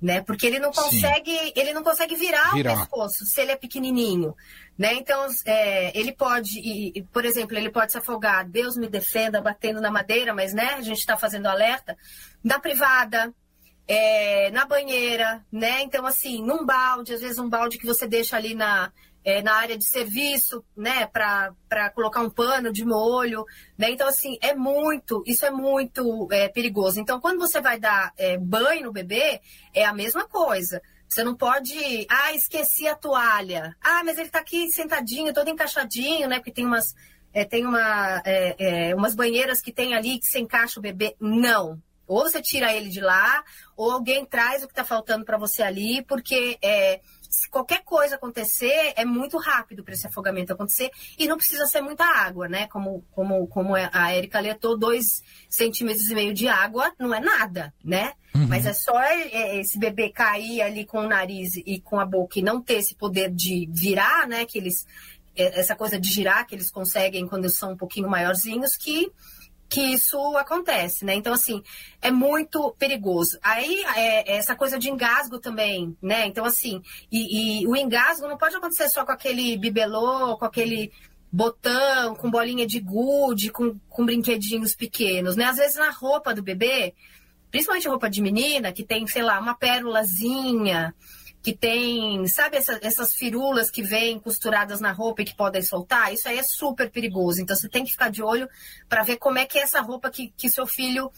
Né? 0.03 0.21
Porque 0.21 0.47
ele 0.47 0.59
não 0.59 0.71
consegue, 0.71 1.53
ele 1.57 1.73
não 1.73 1.83
consegue 1.83 2.15
virar, 2.15 2.53
virar, 2.53 2.75
o 2.75 2.79
pescoço 2.79 3.25
se 3.25 3.41
ele 3.41 3.53
é 3.53 3.57
pequenininho. 3.57 4.35
Né? 4.77 4.95
Então, 4.95 5.27
é, 5.47 5.99
ele 5.99 6.13
pode, 6.13 6.59
e, 6.59 7.03
por 7.13 7.25
exemplo, 7.25 7.57
ele 7.57 7.71
pode 7.71 7.93
se 7.93 7.99
afogar, 7.99 8.47
Deus 8.47 8.77
me 8.77 8.89
defenda, 8.89 9.41
batendo 9.41 9.81
na 9.81 9.91
madeira, 9.91 10.35
mas 10.35 10.53
né, 10.53 10.75
a 10.75 10.83
gente 10.83 10.99
está 10.99 11.17
fazendo 11.17 11.47
alerta, 11.47 11.97
na 12.43 12.59
privada, 12.59 13.33
é, 13.87 14.51
na 14.51 14.67
banheira, 14.67 15.45
né? 15.51 15.83
Então, 15.83 16.05
assim, 16.07 16.43
num 16.43 16.65
balde, 16.65 17.15
às 17.15 17.21
vezes 17.21 17.39
um 17.39 17.49
balde 17.49 17.79
que 17.79 17.87
você 17.87 18.07
deixa 18.07 18.37
ali 18.37 18.55
na, 18.55 18.91
é, 19.25 19.43
na 19.43 19.55
área 19.55 19.79
de 19.79 19.85
serviço, 19.85 20.63
né, 20.77 21.07
para 21.07 21.91
colocar 21.95 22.21
um 22.21 22.31
pano 22.31 22.71
de 22.71 22.85
molho, 22.85 23.45
né? 23.77 23.91
Então, 23.91 24.07
assim, 24.07 24.37
é 24.43 24.55
muito, 24.55 25.23
isso 25.27 25.47
é 25.47 25.51
muito 25.51 26.29
é, 26.31 26.49
perigoso. 26.49 27.01
Então, 27.01 27.21
quando 27.21 27.39
você 27.39 27.61
vai 27.61 27.81
dar 27.81 28.13
é, 28.19 28.37
banho 28.37 28.85
no 28.85 28.93
bebê, 28.93 29.41
é 29.73 29.85
a 29.85 29.95
mesma 29.95 30.29
coisa. 30.29 30.81
Você 31.09 31.25
não 31.25 31.35
pode, 31.35 32.07
ah, 32.11 32.33
esqueci 32.35 32.87
a 32.87 32.95
toalha. 32.95 33.75
Ah, 33.81 34.03
mas 34.05 34.19
ele 34.19 34.27
está 34.27 34.41
aqui 34.41 34.71
sentadinho, 34.71 35.33
todo 35.33 35.49
encaixadinho, 35.49 36.29
né? 36.29 36.37
Porque 36.37 36.53
tem 36.53 36.67
umas, 36.67 36.95
é, 37.33 37.45
tem 37.45 37.65
uma, 37.65 38.21
é, 38.25 38.91
é, 38.91 38.95
umas 38.95 39.15
banheiras 39.15 39.61
que 39.61 39.73
tem 39.73 39.95
ali 39.95 40.19
que 40.19 40.27
se 40.27 40.39
encaixa 40.39 40.79
o 40.79 40.83
bebê. 40.83 41.17
Não. 41.19 41.81
Ou 42.07 42.23
você 42.23 42.43
tira 42.43 42.75
ele 42.75 42.91
de 42.91 43.01
lá, 43.01 43.43
ou 43.77 43.91
alguém 43.91 44.27
traz 44.27 44.63
o 44.63 44.67
que 44.67 44.73
está 44.73 44.85
faltando 44.85 45.25
para 45.25 45.39
você 45.39 45.63
ali, 45.63 46.03
porque 46.03 46.59
é, 46.61 47.01
se 47.35 47.51
qualquer 47.51 47.83
coisa 47.83 48.15
acontecer, 48.15 48.93
é 48.97 49.05
muito 49.05 49.37
rápido 49.39 49.83
para 49.83 49.95
esse 49.95 50.07
afogamento 50.07 50.53
acontecer 50.53 50.91
e 51.19 51.27
não 51.27 51.37
precisa 51.37 51.67
ser 51.67 51.81
muita 51.81 52.05
água, 52.05 52.49
né? 52.49 52.67
Como, 52.69 53.05
como, 53.11 53.47
como 53.49 53.75
a 53.75 54.15
Erika 54.15 54.39
alertou, 54.39 54.79
dois 54.79 55.23
centímetros 55.49 56.09
e 56.11 56.15
meio 56.15 56.33
de 56.33 56.47
água 56.47 56.93
não 56.99 57.13
é 57.13 57.21
nada, 57.21 57.75
né? 57.83 58.13
Uhum. 58.35 58.47
Mas 58.47 58.67
é 58.67 58.73
só 58.73 59.01
é, 59.01 59.59
esse 59.59 59.79
bebê 59.79 60.11
cair 60.11 60.63
ali 60.63 60.85
com 60.85 60.99
o 60.99 61.09
nariz 61.09 61.57
e 61.57 61.81
com 61.81 61.99
a 61.99 62.07
boca 62.07 62.39
e 62.39 62.43
não 62.43 62.61
ter 62.61 62.75
esse 62.75 62.95
poder 62.95 63.31
de 63.31 63.69
virar, 63.71 64.29
né? 64.29 64.45
Que 64.45 64.59
eles, 64.59 64.87
é, 65.37 65.61
essa 65.61 65.75
coisa 65.75 65.99
de 65.99 66.09
girar 66.09 66.47
que 66.47 66.55
eles 66.55 66.71
conseguem 66.71 67.27
quando 67.27 67.49
são 67.49 67.73
um 67.73 67.77
pouquinho 67.77 68.09
maiorzinhos, 68.09 68.77
que 68.77 69.11
que 69.69 69.81
isso 69.81 70.19
acontece, 70.37 71.05
né? 71.05 71.15
Então, 71.15 71.33
assim, 71.33 71.63
é 72.01 72.11
muito 72.11 72.75
perigoso. 72.79 73.39
Aí, 73.43 73.85
é, 73.97 74.37
essa 74.37 74.55
coisa 74.55 74.79
de 74.79 74.91
engasgo 74.91 75.39
também, 75.39 75.97
né? 76.01 76.27
Então, 76.27 76.45
assim, 76.45 76.83
e, 77.11 77.63
e, 77.63 77.67
o 77.67 77.75
engasgo 77.75 78.29
não 78.29 78.37
pode 78.37 78.57
acontecer 78.57 78.89
só 78.89 79.05
com 79.05 79.13
aquele 79.13 79.57
bibelô, 79.57 80.37
com 80.37 80.45
aquele 80.45 80.93
botão, 81.31 82.15
com 82.15 82.31
bolinha 82.31 82.67
de 82.67 82.79
gude, 82.79 83.51
com, 83.51 83.77
com 83.89 84.07
brinquedinhos 84.07 84.75
pequenos, 84.77 85.35
né? 85.35 85.47
Às 85.47 85.57
vezes 85.57 85.77
na 85.77 85.91
roupa 85.91 86.33
do 86.33 86.43
bebê, 86.43 86.95
principalmente 87.51 87.89
roupa 87.89 88.09
de 88.09 88.23
menina, 88.23 88.73
que 88.73 88.85
tem, 88.85 89.07
sei 89.07 89.23
lá, 89.23 89.41
uma 89.41 89.55
pérolazinha, 89.55 90.95
que 91.45 91.55
tem, 91.55 92.27
sabe, 92.27 92.57
essa, 92.57 92.79
essas 92.81 93.13
firulas 93.13 93.71
que 93.71 93.83
vêm 93.83 94.19
costuradas 94.19 94.81
na 94.81 94.93
roupa 94.93 95.21
e 95.21 95.27
que 95.27 95.37
podem 95.37 95.61
soltar, 95.61 96.11
isso 96.11 96.27
aí 96.27 96.39
é 96.39 96.43
super 96.43 96.91
perigoso. 96.91 97.43
Então 97.43 97.55
você 97.55 97.69
tem 97.69 97.85
que 97.85 97.91
ficar 97.91 98.11
de 98.11 98.23
olho 98.23 98.49
para 98.89 99.03
ver 99.03 99.19
como 99.19 99.39
é 99.39 99.45
que 99.45 99.59
é 99.59 99.63
essa 99.63 99.83
roupa 99.83 100.11
que, 100.11 100.33
que 100.39 100.49
seu 100.49 100.67
filho 100.67 101.13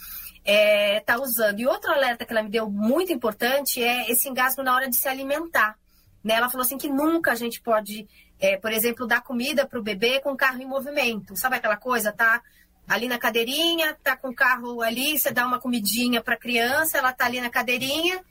está 0.45 0.52
é, 0.52 0.99
tá 0.99 1.21
usando. 1.21 1.61
E 1.61 1.66
outro 1.68 1.92
alerta 1.92 2.25
que 2.25 2.33
ela 2.33 2.42
me 2.42 2.50
deu 2.50 2.68
muito 2.68 3.12
importante 3.12 3.80
é 3.80 4.11
esse 4.11 4.28
engasgo 4.28 4.64
na 4.64 4.75
hora 4.75 4.90
de 4.90 4.97
se 4.97 5.06
alimentar. 5.06 5.78
Né? 6.25 6.35
Ela 6.35 6.50
falou 6.50 6.64
assim 6.64 6.76
que 6.76 6.88
nunca 6.88 7.30
a 7.30 7.37
gente 7.37 7.61
pode, 7.61 8.09
é, 8.40 8.56
por 8.56 8.73
exemplo, 8.73 9.06
dar 9.06 9.23
comida 9.23 9.64
para 9.64 9.78
o 9.78 9.83
bebê 9.83 10.18
com 10.18 10.33
o 10.33 10.37
carro 10.37 10.61
em 10.61 10.66
movimento. 10.66 11.37
Sabe 11.37 11.54
aquela 11.54 11.76
coisa? 11.76 12.11
Tá 12.11 12.42
ali 12.88 13.06
na 13.06 13.16
cadeirinha, 13.16 13.97
tá 14.02 14.16
com 14.16 14.30
o 14.30 14.35
carro 14.35 14.83
ali, 14.83 15.16
você 15.16 15.30
dá 15.30 15.47
uma 15.47 15.61
comidinha 15.61 16.21
para 16.21 16.35
a 16.35 16.38
criança, 16.38 16.99
ela 16.99 17.12
tá 17.12 17.26
ali 17.26 17.40
na 17.40 17.49
cadeirinha 17.49 18.25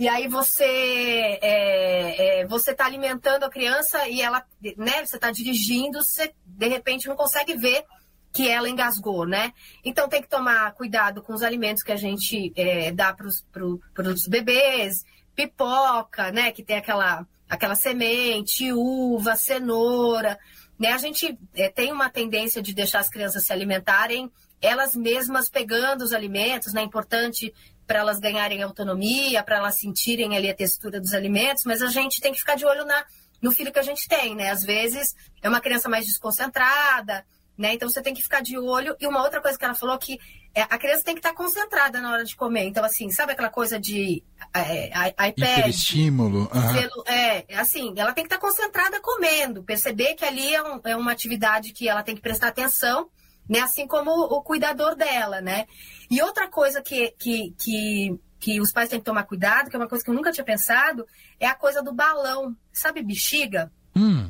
e 0.00 0.08
aí 0.08 0.28
você 0.28 0.64
é, 0.64 2.40
é, 2.40 2.46
você 2.46 2.70
está 2.70 2.86
alimentando 2.86 3.44
a 3.44 3.50
criança 3.50 4.08
e 4.08 4.22
ela, 4.22 4.42
né? 4.78 5.04
Você 5.04 5.16
está 5.16 5.30
dirigindo, 5.30 6.02
você 6.02 6.32
de 6.42 6.68
repente 6.68 7.06
não 7.06 7.14
consegue 7.14 7.54
ver 7.54 7.84
que 8.32 8.48
ela 8.48 8.66
engasgou, 8.66 9.26
né? 9.26 9.52
Então 9.84 10.08
tem 10.08 10.22
que 10.22 10.28
tomar 10.28 10.72
cuidado 10.72 11.20
com 11.20 11.34
os 11.34 11.42
alimentos 11.42 11.82
que 11.82 11.92
a 11.92 11.96
gente 11.96 12.50
é, 12.56 12.90
dá 12.92 13.12
para 13.12 13.26
os 13.26 14.26
bebês, 14.26 15.04
pipoca, 15.34 16.32
né? 16.32 16.50
Que 16.50 16.62
tem 16.62 16.78
aquela, 16.78 17.26
aquela 17.46 17.74
semente, 17.74 18.72
uva, 18.72 19.36
cenoura. 19.36 20.38
Né? 20.80 20.92
A 20.92 20.98
gente 20.98 21.38
é, 21.54 21.68
tem 21.68 21.92
uma 21.92 22.08
tendência 22.08 22.62
de 22.62 22.74
deixar 22.74 23.00
as 23.00 23.10
crianças 23.10 23.44
se 23.44 23.52
alimentarem 23.52 24.32
elas 24.62 24.94
mesmas 24.94 25.48
pegando 25.48 26.02
os 26.02 26.12
alimentos, 26.12 26.72
né? 26.72 26.82
É 26.82 26.84
importante 26.84 27.54
para 27.86 28.00
elas 28.00 28.18
ganharem 28.18 28.62
autonomia, 28.62 29.42
para 29.42 29.56
elas 29.56 29.76
sentirem 29.76 30.36
ali 30.36 30.50
a 30.50 30.54
textura 30.54 31.00
dos 31.00 31.14
alimentos, 31.14 31.64
mas 31.64 31.82
a 31.82 31.86
gente 31.86 32.20
tem 32.20 32.32
que 32.32 32.38
ficar 32.38 32.56
de 32.56 32.66
olho 32.66 32.84
na, 32.84 33.04
no 33.40 33.50
filho 33.52 33.72
que 33.72 33.78
a 33.78 33.82
gente 33.82 34.06
tem, 34.06 34.34
né? 34.34 34.50
Às 34.50 34.62
vezes 34.62 35.14
é 35.42 35.48
uma 35.48 35.60
criança 35.60 35.88
mais 35.88 36.06
desconcentrada, 36.06 37.24
né? 37.60 37.74
Então 37.74 37.88
você 37.88 38.00
tem 38.00 38.14
que 38.14 38.22
ficar 38.22 38.40
de 38.40 38.56
olho. 38.56 38.96
E 38.98 39.06
uma 39.06 39.22
outra 39.22 39.40
coisa 39.40 39.58
que 39.58 39.64
ela 39.64 39.74
falou 39.74 39.98
que 39.98 40.18
é, 40.54 40.62
a 40.62 40.78
criança 40.78 41.04
tem 41.04 41.14
que 41.14 41.20
estar 41.20 41.34
concentrada 41.34 42.00
na 42.00 42.10
hora 42.10 42.24
de 42.24 42.34
comer. 42.34 42.64
Então, 42.64 42.82
assim, 42.82 43.10
sabe 43.10 43.32
aquela 43.32 43.50
coisa 43.50 43.78
de 43.78 44.24
é, 44.54 44.88
iPad? 45.28 45.68
estímulo. 45.68 46.50
Uhum. 46.52 47.04
É, 47.06 47.44
assim, 47.54 47.92
ela 47.96 48.12
tem 48.12 48.24
que 48.24 48.34
estar 48.34 48.44
concentrada 48.44 48.98
comendo, 49.00 49.62
perceber 49.62 50.14
que 50.14 50.24
ali 50.24 50.54
é, 50.54 50.62
um, 50.62 50.80
é 50.84 50.96
uma 50.96 51.12
atividade 51.12 51.72
que 51.72 51.86
ela 51.86 52.02
tem 52.02 52.14
que 52.14 52.22
prestar 52.22 52.48
atenção 52.48 53.10
né? 53.50 53.58
Assim 53.58 53.84
como 53.84 54.12
o 54.12 54.40
cuidador 54.42 54.94
dela, 54.94 55.40
né? 55.40 55.66
E 56.08 56.22
outra 56.22 56.46
coisa 56.46 56.80
que, 56.80 57.10
que, 57.18 57.52
que, 57.58 58.20
que 58.38 58.60
os 58.60 58.70
pais 58.70 58.88
têm 58.88 59.00
que 59.00 59.04
tomar 59.04 59.24
cuidado, 59.24 59.68
que 59.68 59.74
é 59.74 59.78
uma 59.78 59.88
coisa 59.88 60.04
que 60.04 60.08
eu 60.08 60.14
nunca 60.14 60.30
tinha 60.30 60.44
pensado, 60.44 61.04
é 61.40 61.48
a 61.48 61.54
coisa 61.56 61.82
do 61.82 61.92
balão. 61.92 62.56
Sabe 62.72 63.02
bexiga? 63.02 63.72
Hum. 63.96 64.29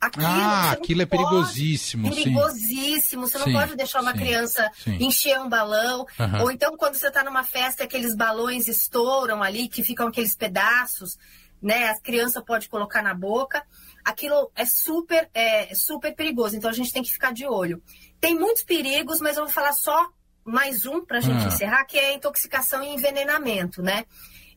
Aquilo, 0.00 0.26
ah, 0.26 0.70
aquilo 0.70 1.02
é 1.02 1.06
perigosíssimo. 1.06 2.08
Perigosíssimo. 2.08 3.26
Sim. 3.26 3.32
Você 3.32 3.38
não 3.38 3.46
sim, 3.46 3.52
pode 3.52 3.76
deixar 3.76 4.00
uma 4.00 4.12
sim, 4.12 4.18
criança 4.18 4.70
encher 4.86 5.40
um 5.40 5.48
balão. 5.48 6.06
Uhum. 6.18 6.42
Ou 6.42 6.50
então, 6.52 6.76
quando 6.76 6.94
você 6.94 7.08
está 7.08 7.24
numa 7.24 7.42
festa, 7.42 7.84
aqueles 7.84 8.14
balões 8.14 8.68
estouram 8.68 9.42
ali, 9.42 9.68
que 9.68 9.82
ficam 9.82 10.06
aqueles 10.06 10.36
pedaços, 10.36 11.18
né? 11.60 11.88
A 11.88 12.00
criança 12.00 12.40
pode 12.40 12.68
colocar 12.68 13.02
na 13.02 13.12
boca. 13.12 13.64
Aquilo 14.04 14.52
é 14.54 14.64
super, 14.64 15.28
é, 15.34 15.74
super 15.74 16.14
perigoso. 16.14 16.56
Então, 16.56 16.70
a 16.70 16.74
gente 16.74 16.92
tem 16.92 17.02
que 17.02 17.10
ficar 17.10 17.32
de 17.32 17.44
olho. 17.44 17.82
Tem 18.20 18.38
muitos 18.38 18.62
perigos, 18.62 19.20
mas 19.20 19.36
eu 19.36 19.44
vou 19.44 19.52
falar 19.52 19.72
só 19.72 20.08
mais 20.44 20.86
um 20.86 21.04
para 21.04 21.18
a 21.18 21.20
gente 21.20 21.44
ah. 21.44 21.48
encerrar, 21.48 21.84
que 21.84 21.98
é 21.98 22.14
intoxicação 22.14 22.82
e 22.82 22.94
envenenamento, 22.94 23.82
né? 23.82 24.04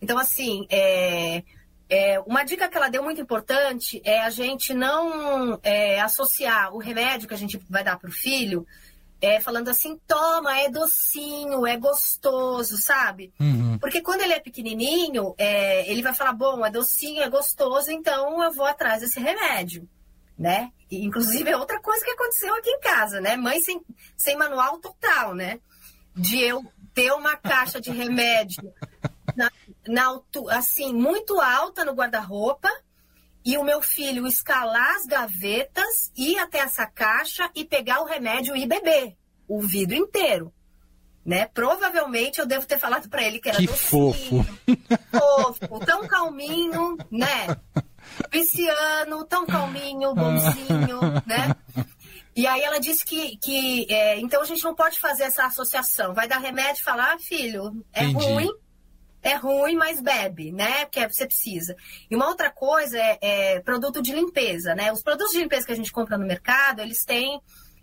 Então, 0.02 0.18
assim, 0.18 0.66
é, 0.70 1.44
é, 1.92 2.20
uma 2.22 2.44
dica 2.44 2.70
que 2.70 2.78
ela 2.78 2.90
deu 2.90 3.04
muito 3.04 3.20
importante 3.20 4.02
é 4.06 4.22
a 4.22 4.30
gente 4.30 4.74
não 4.74 5.60
é, 5.62 6.00
associar 6.00 6.74
o 6.74 6.78
remédio 6.78 7.28
que 7.28 7.34
a 7.34 7.38
gente 7.38 7.60
vai 7.70 7.84
dar 7.84 8.00
para 8.00 8.10
o 8.10 8.14
filho 8.14 8.66
é, 9.20 9.40
falando 9.40 9.70
assim, 9.70 10.00
toma, 10.08 10.58
é 10.58 10.70
docinho, 10.70 11.68
é 11.68 11.78
gostoso, 11.78 12.78
sabe? 12.78 13.32
Uhum. 13.40 13.78
Porque 13.78 14.02
quando 14.02 14.22
ele 14.22 14.34
é 14.34 14.40
pequenininho, 14.40 15.36
é, 15.38 15.92
ele 15.92 16.02
vai 16.02 16.14
falar, 16.14 16.34
bom, 16.34 16.66
é 16.66 16.72
docinho, 16.72 17.22
é 17.22 17.30
gostoso, 17.30 17.92
então 17.92 18.42
eu 18.42 18.52
vou 18.52 18.66
atrás 18.66 19.02
desse 19.02 19.20
remédio 19.20 19.88
né? 20.42 20.72
E, 20.90 21.06
inclusive, 21.06 21.52
é 21.52 21.56
outra 21.56 21.80
coisa 21.80 22.04
que 22.04 22.10
aconteceu 22.10 22.54
aqui 22.56 22.70
em 22.72 22.80
casa, 22.80 23.22
né? 23.22 23.38
Mãe 23.38 23.62
sem, 23.62 23.80
sem 24.18 24.36
manual 24.36 24.80
total, 24.80 25.36
né? 25.36 25.60
De 26.16 26.40
eu 26.40 26.66
ter 26.96 27.12
uma 27.12 27.38
caixa 27.38 27.80
de 27.80 27.92
remédio 27.92 28.74
na, 29.36 29.52
na 29.88 30.22
assim, 30.52 30.94
muito 30.94 31.40
alta 31.40 31.86
no 31.86 31.94
guarda-roupa 31.94 32.70
e 33.44 33.58
o 33.58 33.64
meu 33.64 33.82
filho 33.82 34.28
escalar 34.28 34.96
as 34.96 35.06
gavetas, 35.06 36.12
ir 36.16 36.38
até 36.38 36.60
essa 36.60 36.86
caixa 36.86 37.50
e 37.56 37.66
pegar 37.66 38.02
o 38.02 38.06
remédio 38.06 38.56
e 38.56 38.68
beber 38.68 39.16
o 39.48 39.62
vidro 39.62 39.96
inteiro. 39.96 40.54
Né? 41.26 41.46
Provavelmente 41.48 42.40
eu 42.40 42.48
devo 42.48 42.66
ter 42.66 42.80
falado 42.80 43.08
para 43.08 43.24
ele 43.24 43.40
que 43.40 43.50
era 43.50 43.58
que 43.58 43.68
docinho, 43.68 43.90
fofo, 43.90 44.46
fofo, 45.12 45.86
tão 45.86 46.08
calminho, 46.08 46.98
né? 47.12 47.56
Pisciano, 48.32 49.24
tão 49.26 49.46
calminho, 49.46 50.16
bonzinho, 50.16 51.00
né? 51.28 51.56
E 52.36 52.48
aí 52.48 52.62
ela 52.62 52.80
disse 52.80 53.06
que, 53.06 53.38
que 53.38 53.86
é, 53.94 54.20
então 54.20 54.42
a 54.42 54.46
gente 54.46 54.64
não 54.64 54.74
pode 54.74 55.00
fazer 55.00 55.24
essa 55.24 55.46
associação. 55.46 56.14
Vai 56.14 56.28
dar 56.28 56.40
remédio 56.40 56.82
e 56.82 56.84
falar, 56.84 57.14
ah, 57.14 57.20
filho, 57.20 57.86
é 57.94 58.06
Entendi. 58.06 58.26
ruim, 58.26 58.50
é 59.22 59.36
ruim, 59.36 59.76
mas 59.76 60.02
bebe, 60.02 60.52
né? 60.52 60.86
Porque 60.86 61.08
você 61.08 61.26
precisa. 61.26 61.76
E 62.10 62.16
uma 62.16 62.28
outra 62.28 62.50
coisa 62.50 62.98
é, 62.98 63.18
é, 63.22 63.60
produto 63.60 64.02
de 64.02 64.14
limpeza, 64.14 64.74
né? 64.74 64.92
Os 64.92 65.04
produtos 65.04 65.32
de 65.34 65.40
limpeza 65.40 65.66
que 65.66 65.72
a 65.72 65.76
gente 65.76 65.92
compra 65.92 66.18
no 66.18 66.26
mercado, 66.26 66.82
eles 66.82 67.06
têm 67.06 67.40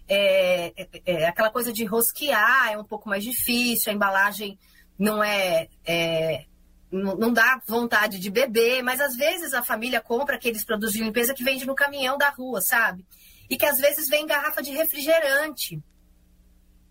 é, 0.09 0.73
é, 0.77 0.89
é 1.05 1.27
aquela 1.29 1.51
coisa 1.51 1.73
de 1.73 1.85
rosquear, 1.85 2.73
é 2.73 2.79
um 2.79 2.85
pouco 2.85 3.09
mais 3.09 3.23
difícil, 3.23 3.93
a 3.93 3.95
embalagem 3.95 4.59
não 4.99 5.23
é, 5.23 5.69
é 5.87 6.45
não 6.91 7.31
dá 7.33 7.61
vontade 7.67 8.19
de 8.19 8.31
beber, 8.31 8.83
mas 8.83 8.99
às 8.99 9.15
vezes 9.15 9.53
a 9.53 9.63
família 9.63 10.01
compra 10.01 10.37
aqueles 10.37 10.65
produtos 10.65 10.95
de 10.95 11.03
limpeza 11.03 11.35
que 11.35 11.45
vende 11.45 11.67
no 11.67 11.75
caminhão 11.75 12.17
da 12.17 12.31
rua, 12.31 12.63
sabe? 12.63 13.07
E 13.51 13.59
que 13.59 13.67
às 13.67 13.79
vezes 13.79 14.09
vem 14.09 14.27
garrafa 14.27 14.63
de 14.63 14.71
refrigerante. 14.71 15.83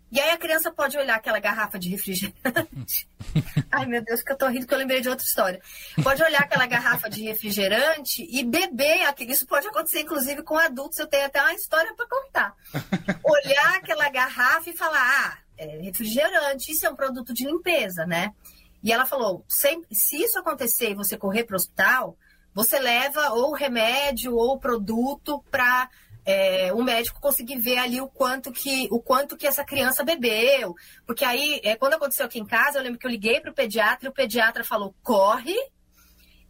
E 0.09 0.19
aí 0.19 0.31
a 0.31 0.37
criança 0.37 0.71
pode 0.71 0.97
olhar 0.97 1.15
aquela 1.15 1.39
garrafa 1.39 1.77
de 1.77 1.89
refrigerante. 1.89 3.09
Ai, 3.69 3.85
meu 3.85 4.01
Deus, 4.01 4.21
que 4.21 4.31
eu 4.31 4.37
tô 4.37 4.47
rindo 4.47 4.65
que 4.65 4.73
eu 4.73 4.77
lembrei 4.77 5.01
de 5.01 5.09
outra 5.09 5.25
história. 5.25 5.61
Pode 6.01 6.23
olhar 6.23 6.41
aquela 6.41 6.65
garrafa 6.65 7.09
de 7.09 7.23
refrigerante 7.23 8.25
e 8.29 8.43
beber 8.43 9.03
aquilo. 9.03 9.31
Isso 9.31 9.45
pode 9.45 9.67
acontecer, 9.67 10.01
inclusive, 10.01 10.43
com 10.43 10.57
adultos. 10.57 10.97
Eu 10.99 11.07
tenho 11.07 11.25
até 11.25 11.41
uma 11.41 11.53
história 11.53 11.93
para 11.93 12.07
contar. 12.07 12.55
Olhar 13.23 13.75
aquela 13.75 14.09
garrafa 14.09 14.69
e 14.69 14.77
falar: 14.77 15.01
ah, 15.01 15.37
é 15.57 15.77
refrigerante, 15.81 16.71
isso 16.71 16.85
é 16.85 16.89
um 16.89 16.95
produto 16.95 17.33
de 17.33 17.45
limpeza, 17.45 18.05
né? 18.05 18.33
E 18.81 18.93
ela 18.93 19.05
falou: 19.05 19.43
se, 19.47 19.81
se 19.91 20.23
isso 20.23 20.39
acontecer 20.39 20.91
e 20.91 20.95
você 20.95 21.17
correr 21.17 21.43
para 21.43 21.55
o 21.55 21.57
hospital, 21.57 22.17
você 22.53 22.79
leva 22.79 23.33
ou 23.33 23.53
remédio 23.53 24.35
ou 24.35 24.57
produto 24.57 25.43
para 25.51 25.89
é, 26.27 26.73
o 26.73 26.83
médico 26.83 27.21
conseguir 27.21 27.57
ver 27.57 27.77
ali 27.77 28.01
o 28.01 28.09
quanto 28.09 28.51
que 28.51 28.89
o 28.91 28.99
quanto 28.99 29.37
que 29.37 29.47
essa 29.47 29.63
criança 29.63 30.03
bebeu. 30.03 30.75
Porque 31.05 31.23
aí, 31.23 31.61
é, 31.63 31.77
quando 31.77 31.93
aconteceu 31.93 32.25
aqui 32.25 32.37
em 32.37 32.45
casa, 32.45 32.77
eu 32.77 32.83
lembro 32.83 32.99
que 32.99 33.07
eu 33.07 33.11
liguei 33.11 33.39
para 33.39 33.49
o 33.49 33.53
pediatra 33.53 34.05
e 34.05 34.09
o 34.09 34.13
pediatra 34.13 34.61
falou: 34.61 34.93
corre. 35.01 35.55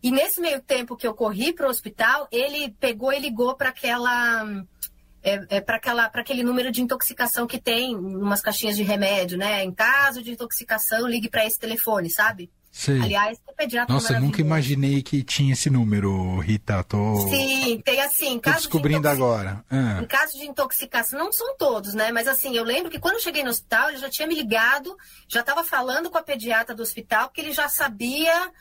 E 0.01 0.09
nesse 0.09 0.41
meio 0.41 0.61
tempo 0.61 0.97
que 0.97 1.05
eu 1.05 1.13
corri 1.13 1.53
para 1.53 1.67
o 1.67 1.69
hospital, 1.69 2.27
ele 2.31 2.71
pegou 2.79 3.13
e 3.13 3.19
ligou 3.19 3.55
para 3.55 3.69
aquela 3.69 4.43
é, 5.21 5.57
é 5.57 5.61
para 5.61 5.77
aquele 6.21 6.43
número 6.43 6.71
de 6.71 6.81
intoxicação 6.81 7.45
que 7.45 7.61
tem 7.61 7.91
em 7.91 7.95
umas 7.95 8.41
caixinhas 8.41 8.75
de 8.75 8.83
remédio, 8.83 9.37
né? 9.37 9.63
Em 9.63 9.71
caso 9.71 10.23
de 10.23 10.31
intoxicação, 10.31 11.07
ligue 11.07 11.29
para 11.29 11.45
esse 11.45 11.59
telefone, 11.59 12.09
sabe? 12.09 12.49
Sei. 12.71 13.01
Aliás, 13.01 13.39
o 13.47 13.53
pediatra 13.53 13.93
Nossa, 13.93 14.13
eu 14.13 14.21
nunca 14.21 14.39
imaginei 14.39 15.01
que 15.01 15.23
tinha 15.23 15.53
esse 15.53 15.69
número, 15.69 16.37
Rita. 16.39 16.83
Tô... 16.83 17.27
Sim, 17.27 17.81
tem 17.83 17.99
assim. 18.01 18.39
Tô 18.39 18.51
descobrindo 18.51 19.01
de 19.01 19.07
agora. 19.07 19.65
Ah. 19.69 19.99
Em 20.01 20.05
caso 20.05 20.37
de 20.37 20.45
intoxicação, 20.45 21.17
não 21.17 21.31
são 21.31 21.57
todos, 21.57 21.93
né? 21.93 22.11
Mas 22.11 22.27
assim, 22.27 22.55
eu 22.55 22.63
lembro 22.63 22.91
que 22.91 22.99
quando 22.99 23.15
eu 23.15 23.21
cheguei 23.21 23.43
no 23.43 23.49
hospital, 23.49 23.89
ele 23.89 23.97
já 23.97 24.09
tinha 24.09 24.27
me 24.27 24.35
ligado, 24.35 24.95
já 25.27 25.39
estava 25.39 25.63
falando 25.63 26.09
com 26.09 26.17
a 26.17 26.23
pediatra 26.23 26.75
do 26.75 26.83
hospital, 26.83 27.27
porque 27.27 27.41
ele 27.41 27.51
já 27.51 27.67
sabia 27.67 28.51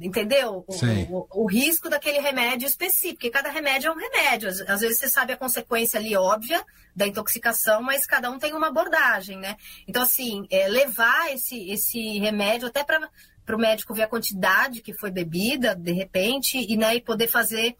entendeu? 0.00 0.64
O, 0.66 0.74
o, 1.10 1.42
o, 1.42 1.46
risco 1.46 1.88
daquele 1.88 2.18
remédio 2.18 2.66
específico, 2.66 3.16
porque 3.16 3.30
cada 3.30 3.50
remédio 3.50 3.88
é 3.88 3.92
um 3.92 3.96
remédio. 3.96 4.48
Às, 4.48 4.60
às, 4.62 4.80
vezes 4.80 4.98
você 4.98 5.08
sabe 5.08 5.32
a 5.32 5.36
consequência 5.36 5.98
ali 5.98 6.16
óbvia 6.16 6.64
da 6.94 7.06
intoxicação, 7.06 7.82
mas 7.82 8.06
cada 8.06 8.30
um 8.30 8.38
tem 8.38 8.54
uma 8.54 8.68
abordagem, 8.68 9.38
né? 9.38 9.56
Então, 9.86 10.02
assim, 10.02 10.46
é, 10.50 10.68
levar 10.68 11.32
esse, 11.32 11.70
esse 11.70 12.18
remédio 12.18 12.68
até 12.68 12.84
para 12.84 13.08
o 13.50 13.58
médico 13.58 13.94
ver 13.94 14.02
a 14.02 14.08
quantidade 14.08 14.80
que 14.80 14.94
foi 14.94 15.10
bebida, 15.10 15.74
de 15.74 15.92
repente, 15.92 16.58
e, 16.58 16.76
né, 16.76 16.94
e 16.94 17.00
poder 17.00 17.28
fazer 17.28 17.76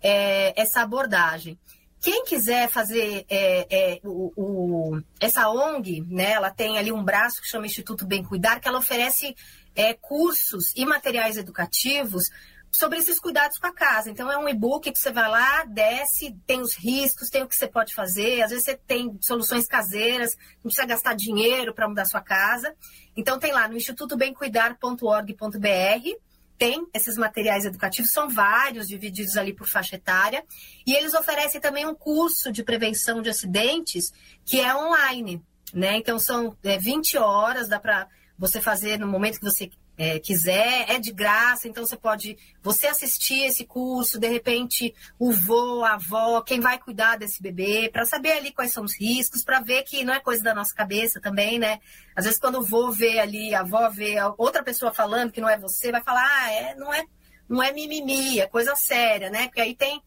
é, 0.00 0.58
essa 0.60 0.82
abordagem. 0.82 1.58
Quem 2.00 2.24
quiser 2.24 2.70
fazer 2.70 3.26
é, 3.28 3.66
é, 3.70 4.00
o, 4.02 4.32
o, 4.34 5.02
essa 5.20 5.50
ONG, 5.50 6.02
né, 6.08 6.32
ela 6.32 6.50
tem 6.50 6.78
ali 6.78 6.90
um 6.90 7.04
braço 7.04 7.42
que 7.42 7.48
chama 7.48 7.66
Instituto 7.66 8.06
Bem 8.06 8.24
Cuidar, 8.24 8.58
que 8.58 8.66
ela 8.66 8.78
oferece 8.78 9.34
é, 9.74 9.92
cursos 9.92 10.72
e 10.74 10.86
materiais 10.86 11.36
educativos 11.36 12.30
sobre 12.72 12.98
esses 12.98 13.18
cuidados 13.18 13.58
com 13.58 13.66
a 13.66 13.72
casa. 13.72 14.10
Então, 14.10 14.30
é 14.30 14.38
um 14.38 14.48
e-book 14.48 14.92
que 14.92 14.98
você 14.98 15.10
vai 15.10 15.28
lá, 15.28 15.64
desce, 15.64 16.36
tem 16.46 16.60
os 16.60 16.74
riscos, 16.74 17.28
tem 17.28 17.42
o 17.42 17.48
que 17.48 17.56
você 17.56 17.66
pode 17.66 17.94
fazer. 17.94 18.42
Às 18.42 18.50
vezes, 18.50 18.64
você 18.64 18.76
tem 18.76 19.18
soluções 19.20 19.66
caseiras, 19.66 20.36
não 20.56 20.70
precisa 20.70 20.86
gastar 20.86 21.14
dinheiro 21.14 21.74
para 21.74 21.88
mudar 21.88 22.04
sua 22.04 22.20
casa. 22.20 22.74
Então, 23.16 23.38
tem 23.38 23.52
lá 23.52 23.68
no 23.68 23.76
institutobemcuidar.org.br 23.76 26.20
tem 26.60 26.86
esses 26.92 27.16
materiais 27.16 27.64
educativos, 27.64 28.12
são 28.12 28.28
vários, 28.28 28.86
divididos 28.86 29.38
ali 29.38 29.54
por 29.54 29.66
faixa 29.66 29.96
etária, 29.96 30.44
e 30.86 30.94
eles 30.94 31.14
oferecem 31.14 31.58
também 31.58 31.86
um 31.86 31.94
curso 31.94 32.52
de 32.52 32.62
prevenção 32.62 33.22
de 33.22 33.30
acidentes 33.30 34.12
que 34.44 34.60
é 34.60 34.76
online, 34.76 35.42
né? 35.72 35.96
Então 35.96 36.18
são 36.18 36.54
é, 36.62 36.76
20 36.76 37.16
horas, 37.16 37.66
dá 37.66 37.80
para 37.80 38.06
você 38.36 38.60
fazer 38.60 38.98
no 38.98 39.06
momento 39.06 39.38
que 39.38 39.44
você 39.44 39.70
é, 40.00 40.18
quiser, 40.18 40.86
é 40.88 40.98
de 40.98 41.12
graça, 41.12 41.68
então 41.68 41.84
você 41.84 41.94
pode 41.94 42.34
você 42.62 42.86
assistir 42.86 43.42
esse 43.42 43.66
curso, 43.66 44.18
de 44.18 44.28
repente 44.28 44.94
o 45.18 45.30
vô, 45.30 45.84
a 45.84 45.92
avó, 45.92 46.40
quem 46.40 46.58
vai 46.58 46.78
cuidar 46.78 47.18
desse 47.18 47.42
bebê, 47.42 47.90
para 47.92 48.06
saber 48.06 48.32
ali 48.32 48.50
quais 48.50 48.72
são 48.72 48.82
os 48.82 48.98
riscos, 48.98 49.44
para 49.44 49.60
ver 49.60 49.82
que 49.82 50.02
não 50.02 50.14
é 50.14 50.18
coisa 50.18 50.42
da 50.42 50.54
nossa 50.54 50.74
cabeça 50.74 51.20
também, 51.20 51.58
né? 51.58 51.80
Às 52.16 52.24
vezes 52.24 52.40
quando 52.40 52.60
o 52.60 52.64
vô 52.64 52.90
vê 52.90 53.18
ali, 53.18 53.54
a 53.54 53.60
avó 53.60 53.90
vê 53.90 54.16
outra 54.38 54.62
pessoa 54.62 54.94
falando 54.94 55.32
que 55.32 55.40
não 55.40 55.50
é 55.50 55.58
você, 55.58 55.92
vai 55.92 56.02
falar, 56.02 56.26
ah, 56.26 56.50
é, 56.50 56.74
não 56.76 56.94
é, 56.94 57.04
não 57.46 57.62
é 57.62 57.70
mimimi, 57.70 58.40
é 58.40 58.46
coisa 58.46 58.74
séria, 58.76 59.28
né? 59.28 59.48
Porque 59.48 59.60
aí 59.60 59.76
tem 59.76 60.02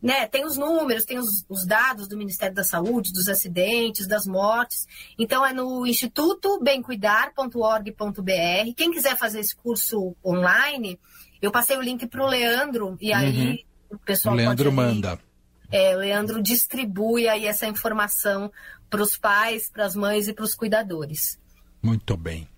né, 0.00 0.26
tem 0.26 0.44
os 0.44 0.56
números, 0.56 1.04
tem 1.04 1.18
os, 1.18 1.44
os, 1.48 1.66
dados 1.66 2.06
do 2.06 2.16
Ministério 2.16 2.54
da 2.54 2.62
Saúde, 2.62 3.12
dos 3.12 3.28
acidentes, 3.28 4.06
das 4.06 4.26
mortes. 4.26 4.86
Então 5.18 5.44
é 5.44 5.52
no 5.52 5.86
instituto 5.86 6.60
bemcuidar.org.br. 6.62 8.74
Quem 8.76 8.92
quiser 8.92 9.16
fazer 9.16 9.40
esse 9.40 9.56
curso 9.56 10.14
online, 10.24 10.98
eu 11.40 11.50
passei 11.50 11.76
o 11.76 11.82
link 11.82 12.06
para 12.06 12.22
o 12.22 12.26
Leandro 12.26 12.96
e 13.00 13.12
aí 13.12 13.64
uhum. 13.90 13.96
o 13.96 13.98
pessoal 13.98 14.34
o 14.34 14.38
Leandro 14.38 14.70
manda. 14.70 15.18
É, 15.70 15.96
o 15.96 15.98
Leandro 15.98 16.42
distribui 16.42 17.28
aí 17.28 17.46
essa 17.46 17.66
informação 17.66 18.52
para 18.88 19.02
os 19.02 19.16
pais, 19.16 19.68
para 19.68 19.84
as 19.84 19.96
mães 19.96 20.28
e 20.28 20.32
para 20.32 20.44
os 20.44 20.54
cuidadores. 20.54 21.38
Muito 21.82 22.16
bem. 22.16 22.48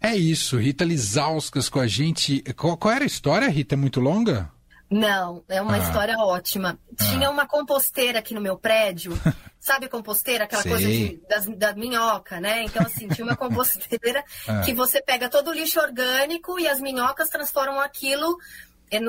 É 0.00 0.14
isso, 0.14 0.56
Rita 0.56 0.84
Lizauskas 0.84 1.68
com 1.68 1.80
a 1.80 1.86
gente. 1.86 2.42
Qual, 2.54 2.76
qual 2.76 2.94
era 2.94 3.04
a 3.04 3.06
história, 3.06 3.48
Rita? 3.48 3.74
É 3.74 3.76
muito 3.76 3.98
longa? 3.98 4.50
Não, 4.90 5.44
é 5.48 5.60
uma 5.60 5.74
ah. 5.74 5.78
história 5.78 6.16
ótima. 6.18 6.78
Ah. 6.98 7.04
Tinha 7.10 7.30
uma 7.30 7.46
composteira 7.46 8.18
aqui 8.20 8.34
no 8.34 8.40
meu 8.40 8.58
prédio. 8.58 9.12
Sabe 9.60 9.88
composteira? 9.88 10.44
Aquela 10.44 10.62
Sei. 10.62 10.70
coisa 10.70 10.88
de, 10.88 11.20
das, 11.28 11.46
da 11.58 11.74
minhoca, 11.74 12.40
né? 12.40 12.62
Então, 12.62 12.82
assim, 12.82 13.08
tinha 13.08 13.24
uma 13.24 13.36
composteira 13.36 14.24
ah. 14.46 14.60
que 14.60 14.72
você 14.72 15.02
pega 15.02 15.28
todo 15.28 15.48
o 15.48 15.52
lixo 15.52 15.80
orgânico 15.80 16.58
e 16.58 16.66
as 16.66 16.80
minhocas 16.80 17.28
transformam 17.28 17.80
aquilo 17.80 18.38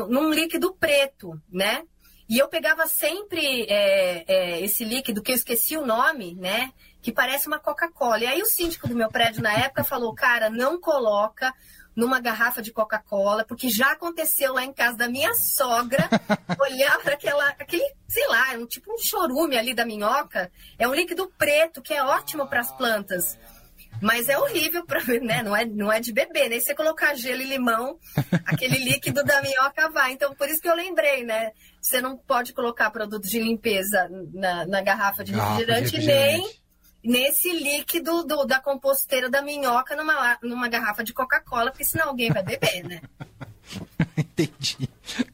num 0.09 0.31
líquido 0.31 0.75
preto, 0.77 1.39
né? 1.49 1.83
E 2.27 2.37
eu 2.37 2.47
pegava 2.47 2.85
sempre 2.85 3.63
é, 3.63 4.23
é, 4.27 4.61
esse 4.61 4.83
líquido, 4.83 5.21
que 5.21 5.31
eu 5.31 5.35
esqueci 5.35 5.75
o 5.77 5.85
nome, 5.85 6.35
né? 6.35 6.71
Que 7.01 7.11
parece 7.11 7.47
uma 7.47 7.59
Coca-Cola. 7.59 8.19
E 8.19 8.27
aí 8.27 8.41
o 8.41 8.45
síndico 8.45 8.87
do 8.87 8.95
meu 8.95 9.09
prédio 9.09 9.41
na 9.41 9.53
época 9.53 9.83
falou, 9.83 10.13
cara, 10.13 10.49
não 10.49 10.79
coloca 10.79 11.53
numa 11.95 12.19
garrafa 12.19 12.61
de 12.61 12.71
Coca-Cola, 12.71 13.43
porque 13.43 13.69
já 13.69 13.91
aconteceu 13.91 14.53
lá 14.53 14.63
em 14.63 14.71
casa 14.71 14.97
da 14.97 15.09
minha 15.09 15.33
sogra 15.35 16.09
olhar 16.59 16.97
para 16.99 17.13
aquela, 17.13 17.49
aquele, 17.49 17.83
sei 18.07 18.27
lá, 18.27 18.53
um 18.53 18.65
tipo 18.65 18.93
um 18.93 18.97
chorume 18.97 19.57
ali 19.57 19.73
da 19.73 19.85
minhoca. 19.85 20.51
É 20.77 20.87
um 20.87 20.93
líquido 20.93 21.31
preto 21.37 21.81
que 21.81 21.93
é 21.93 22.03
ótimo 22.03 22.47
para 22.47 22.61
as 22.61 22.71
plantas. 22.71 23.37
Mas 24.01 24.29
é 24.29 24.37
horrível 24.37 24.85
para 24.85 25.01
né? 25.21 25.43
Não 25.43 25.55
é, 25.55 25.65
não 25.65 25.91
é 25.91 25.99
de 25.99 26.13
beber, 26.13 26.49
né? 26.49 26.59
Se 26.59 26.67
você 26.67 26.75
colocar 26.75 27.15
gelo 27.15 27.41
e 27.41 27.45
limão, 27.45 27.97
aquele 28.45 28.77
líquido 28.83 29.23
da 29.23 29.41
minhoca 29.41 29.89
vai. 29.89 30.13
Então, 30.13 30.33
por 30.35 30.47
isso 30.47 30.61
que 30.61 30.69
eu 30.69 30.75
lembrei, 30.75 31.23
né? 31.23 31.51
Você 31.81 32.01
não 32.01 32.17
pode 32.17 32.53
colocar 32.53 32.89
produtos 32.91 33.29
de 33.29 33.39
limpeza 33.39 34.09
na, 34.33 34.65
na 34.65 34.81
garrafa 34.81 35.23
de 35.23 35.33
refrigerante, 35.33 35.97
refrigerante. 35.97 36.37
nem 36.37 36.59
nesse 37.03 37.51
líquido 37.51 38.23
do, 38.23 38.45
da 38.45 38.59
composteira 38.59 39.29
da 39.29 39.41
minhoca 39.41 39.95
numa, 39.95 40.37
numa 40.41 40.67
garrafa 40.67 41.03
de 41.03 41.13
Coca-Cola, 41.13 41.71
porque 41.71 41.85
senão 41.85 42.09
alguém 42.09 42.31
vai 42.31 42.43
beber, 42.43 42.83
né? 42.83 43.01
Entendi. 44.17 44.89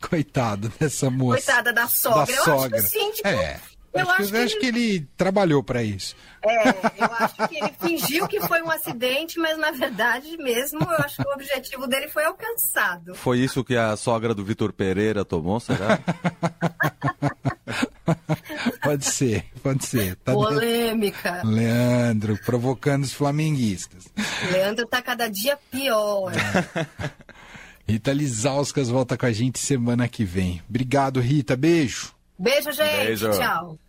Coitado 0.10 0.70
dessa 0.80 1.10
moça. 1.10 1.46
Coitada 1.46 1.74
da 1.74 1.88
sogra. 1.88 2.26
Da 2.26 2.32
eu 2.34 2.44
sogra. 2.44 2.78
acho 2.78 2.92
que 2.92 2.98
o 2.98 3.02
síndico. 3.02 3.28
É. 3.28 3.60
Eu 3.96 4.10
acho, 4.10 4.24
acho, 4.24 4.32
que, 4.32 4.38
acho 4.38 4.60
que 4.60 4.66
ele 4.66 5.08
trabalhou 5.16 5.64
para 5.64 5.82
isso. 5.82 6.18
É, 6.44 6.70
eu 7.02 7.10
acho 7.18 7.48
que 7.48 7.56
ele 7.56 7.74
fingiu 7.80 8.28
que 8.28 8.42
foi 8.42 8.62
um 8.62 8.70
acidente, 8.70 9.40
mas 9.40 9.58
na 9.58 9.72
verdade 9.72 10.36
mesmo, 10.36 10.82
eu 10.82 10.98
acho 10.98 11.16
que 11.16 11.28
o 11.28 11.32
objetivo 11.32 11.88
dele 11.88 12.10
foi 12.10 12.26
alcançado. 12.26 13.16
Foi 13.16 13.40
isso 13.40 13.64
que 13.64 13.78
a 13.78 13.96
sogra 13.96 14.34
do 14.34 14.44
Vitor 14.44 14.74
Pereira 14.74 15.24
tomou, 15.24 15.62
será? 15.62 16.00
pode 18.82 19.06
ser, 19.06 19.46
pode 19.62 19.86
ser. 19.86 20.16
Tá 20.18 20.34
Polêmica. 20.34 21.42
De... 21.44 21.48
Leandro, 21.48 22.40
provocando 22.46 23.04
os 23.04 23.14
flamenguistas. 23.14 24.06
Leandro 24.52 24.86
tá 24.88 25.02
cada 25.02 25.28
dia 25.28 25.58
pior. 25.72 26.32
É. 26.34 26.86
Rita 27.88 28.12
Lizauskas 28.12 28.90
volta 28.90 29.18
com 29.18 29.26
a 29.26 29.32
gente 29.32 29.60
semana 29.60 30.08
que 30.08 30.24
vem. 30.24 30.62
Obrigado, 30.68 31.20
Rita. 31.20 31.56
Beijo. 31.56 32.14
Beijo, 32.38 32.72
gente. 32.72 33.06
Beijo. 33.06 33.32
Tchau. 33.32 33.80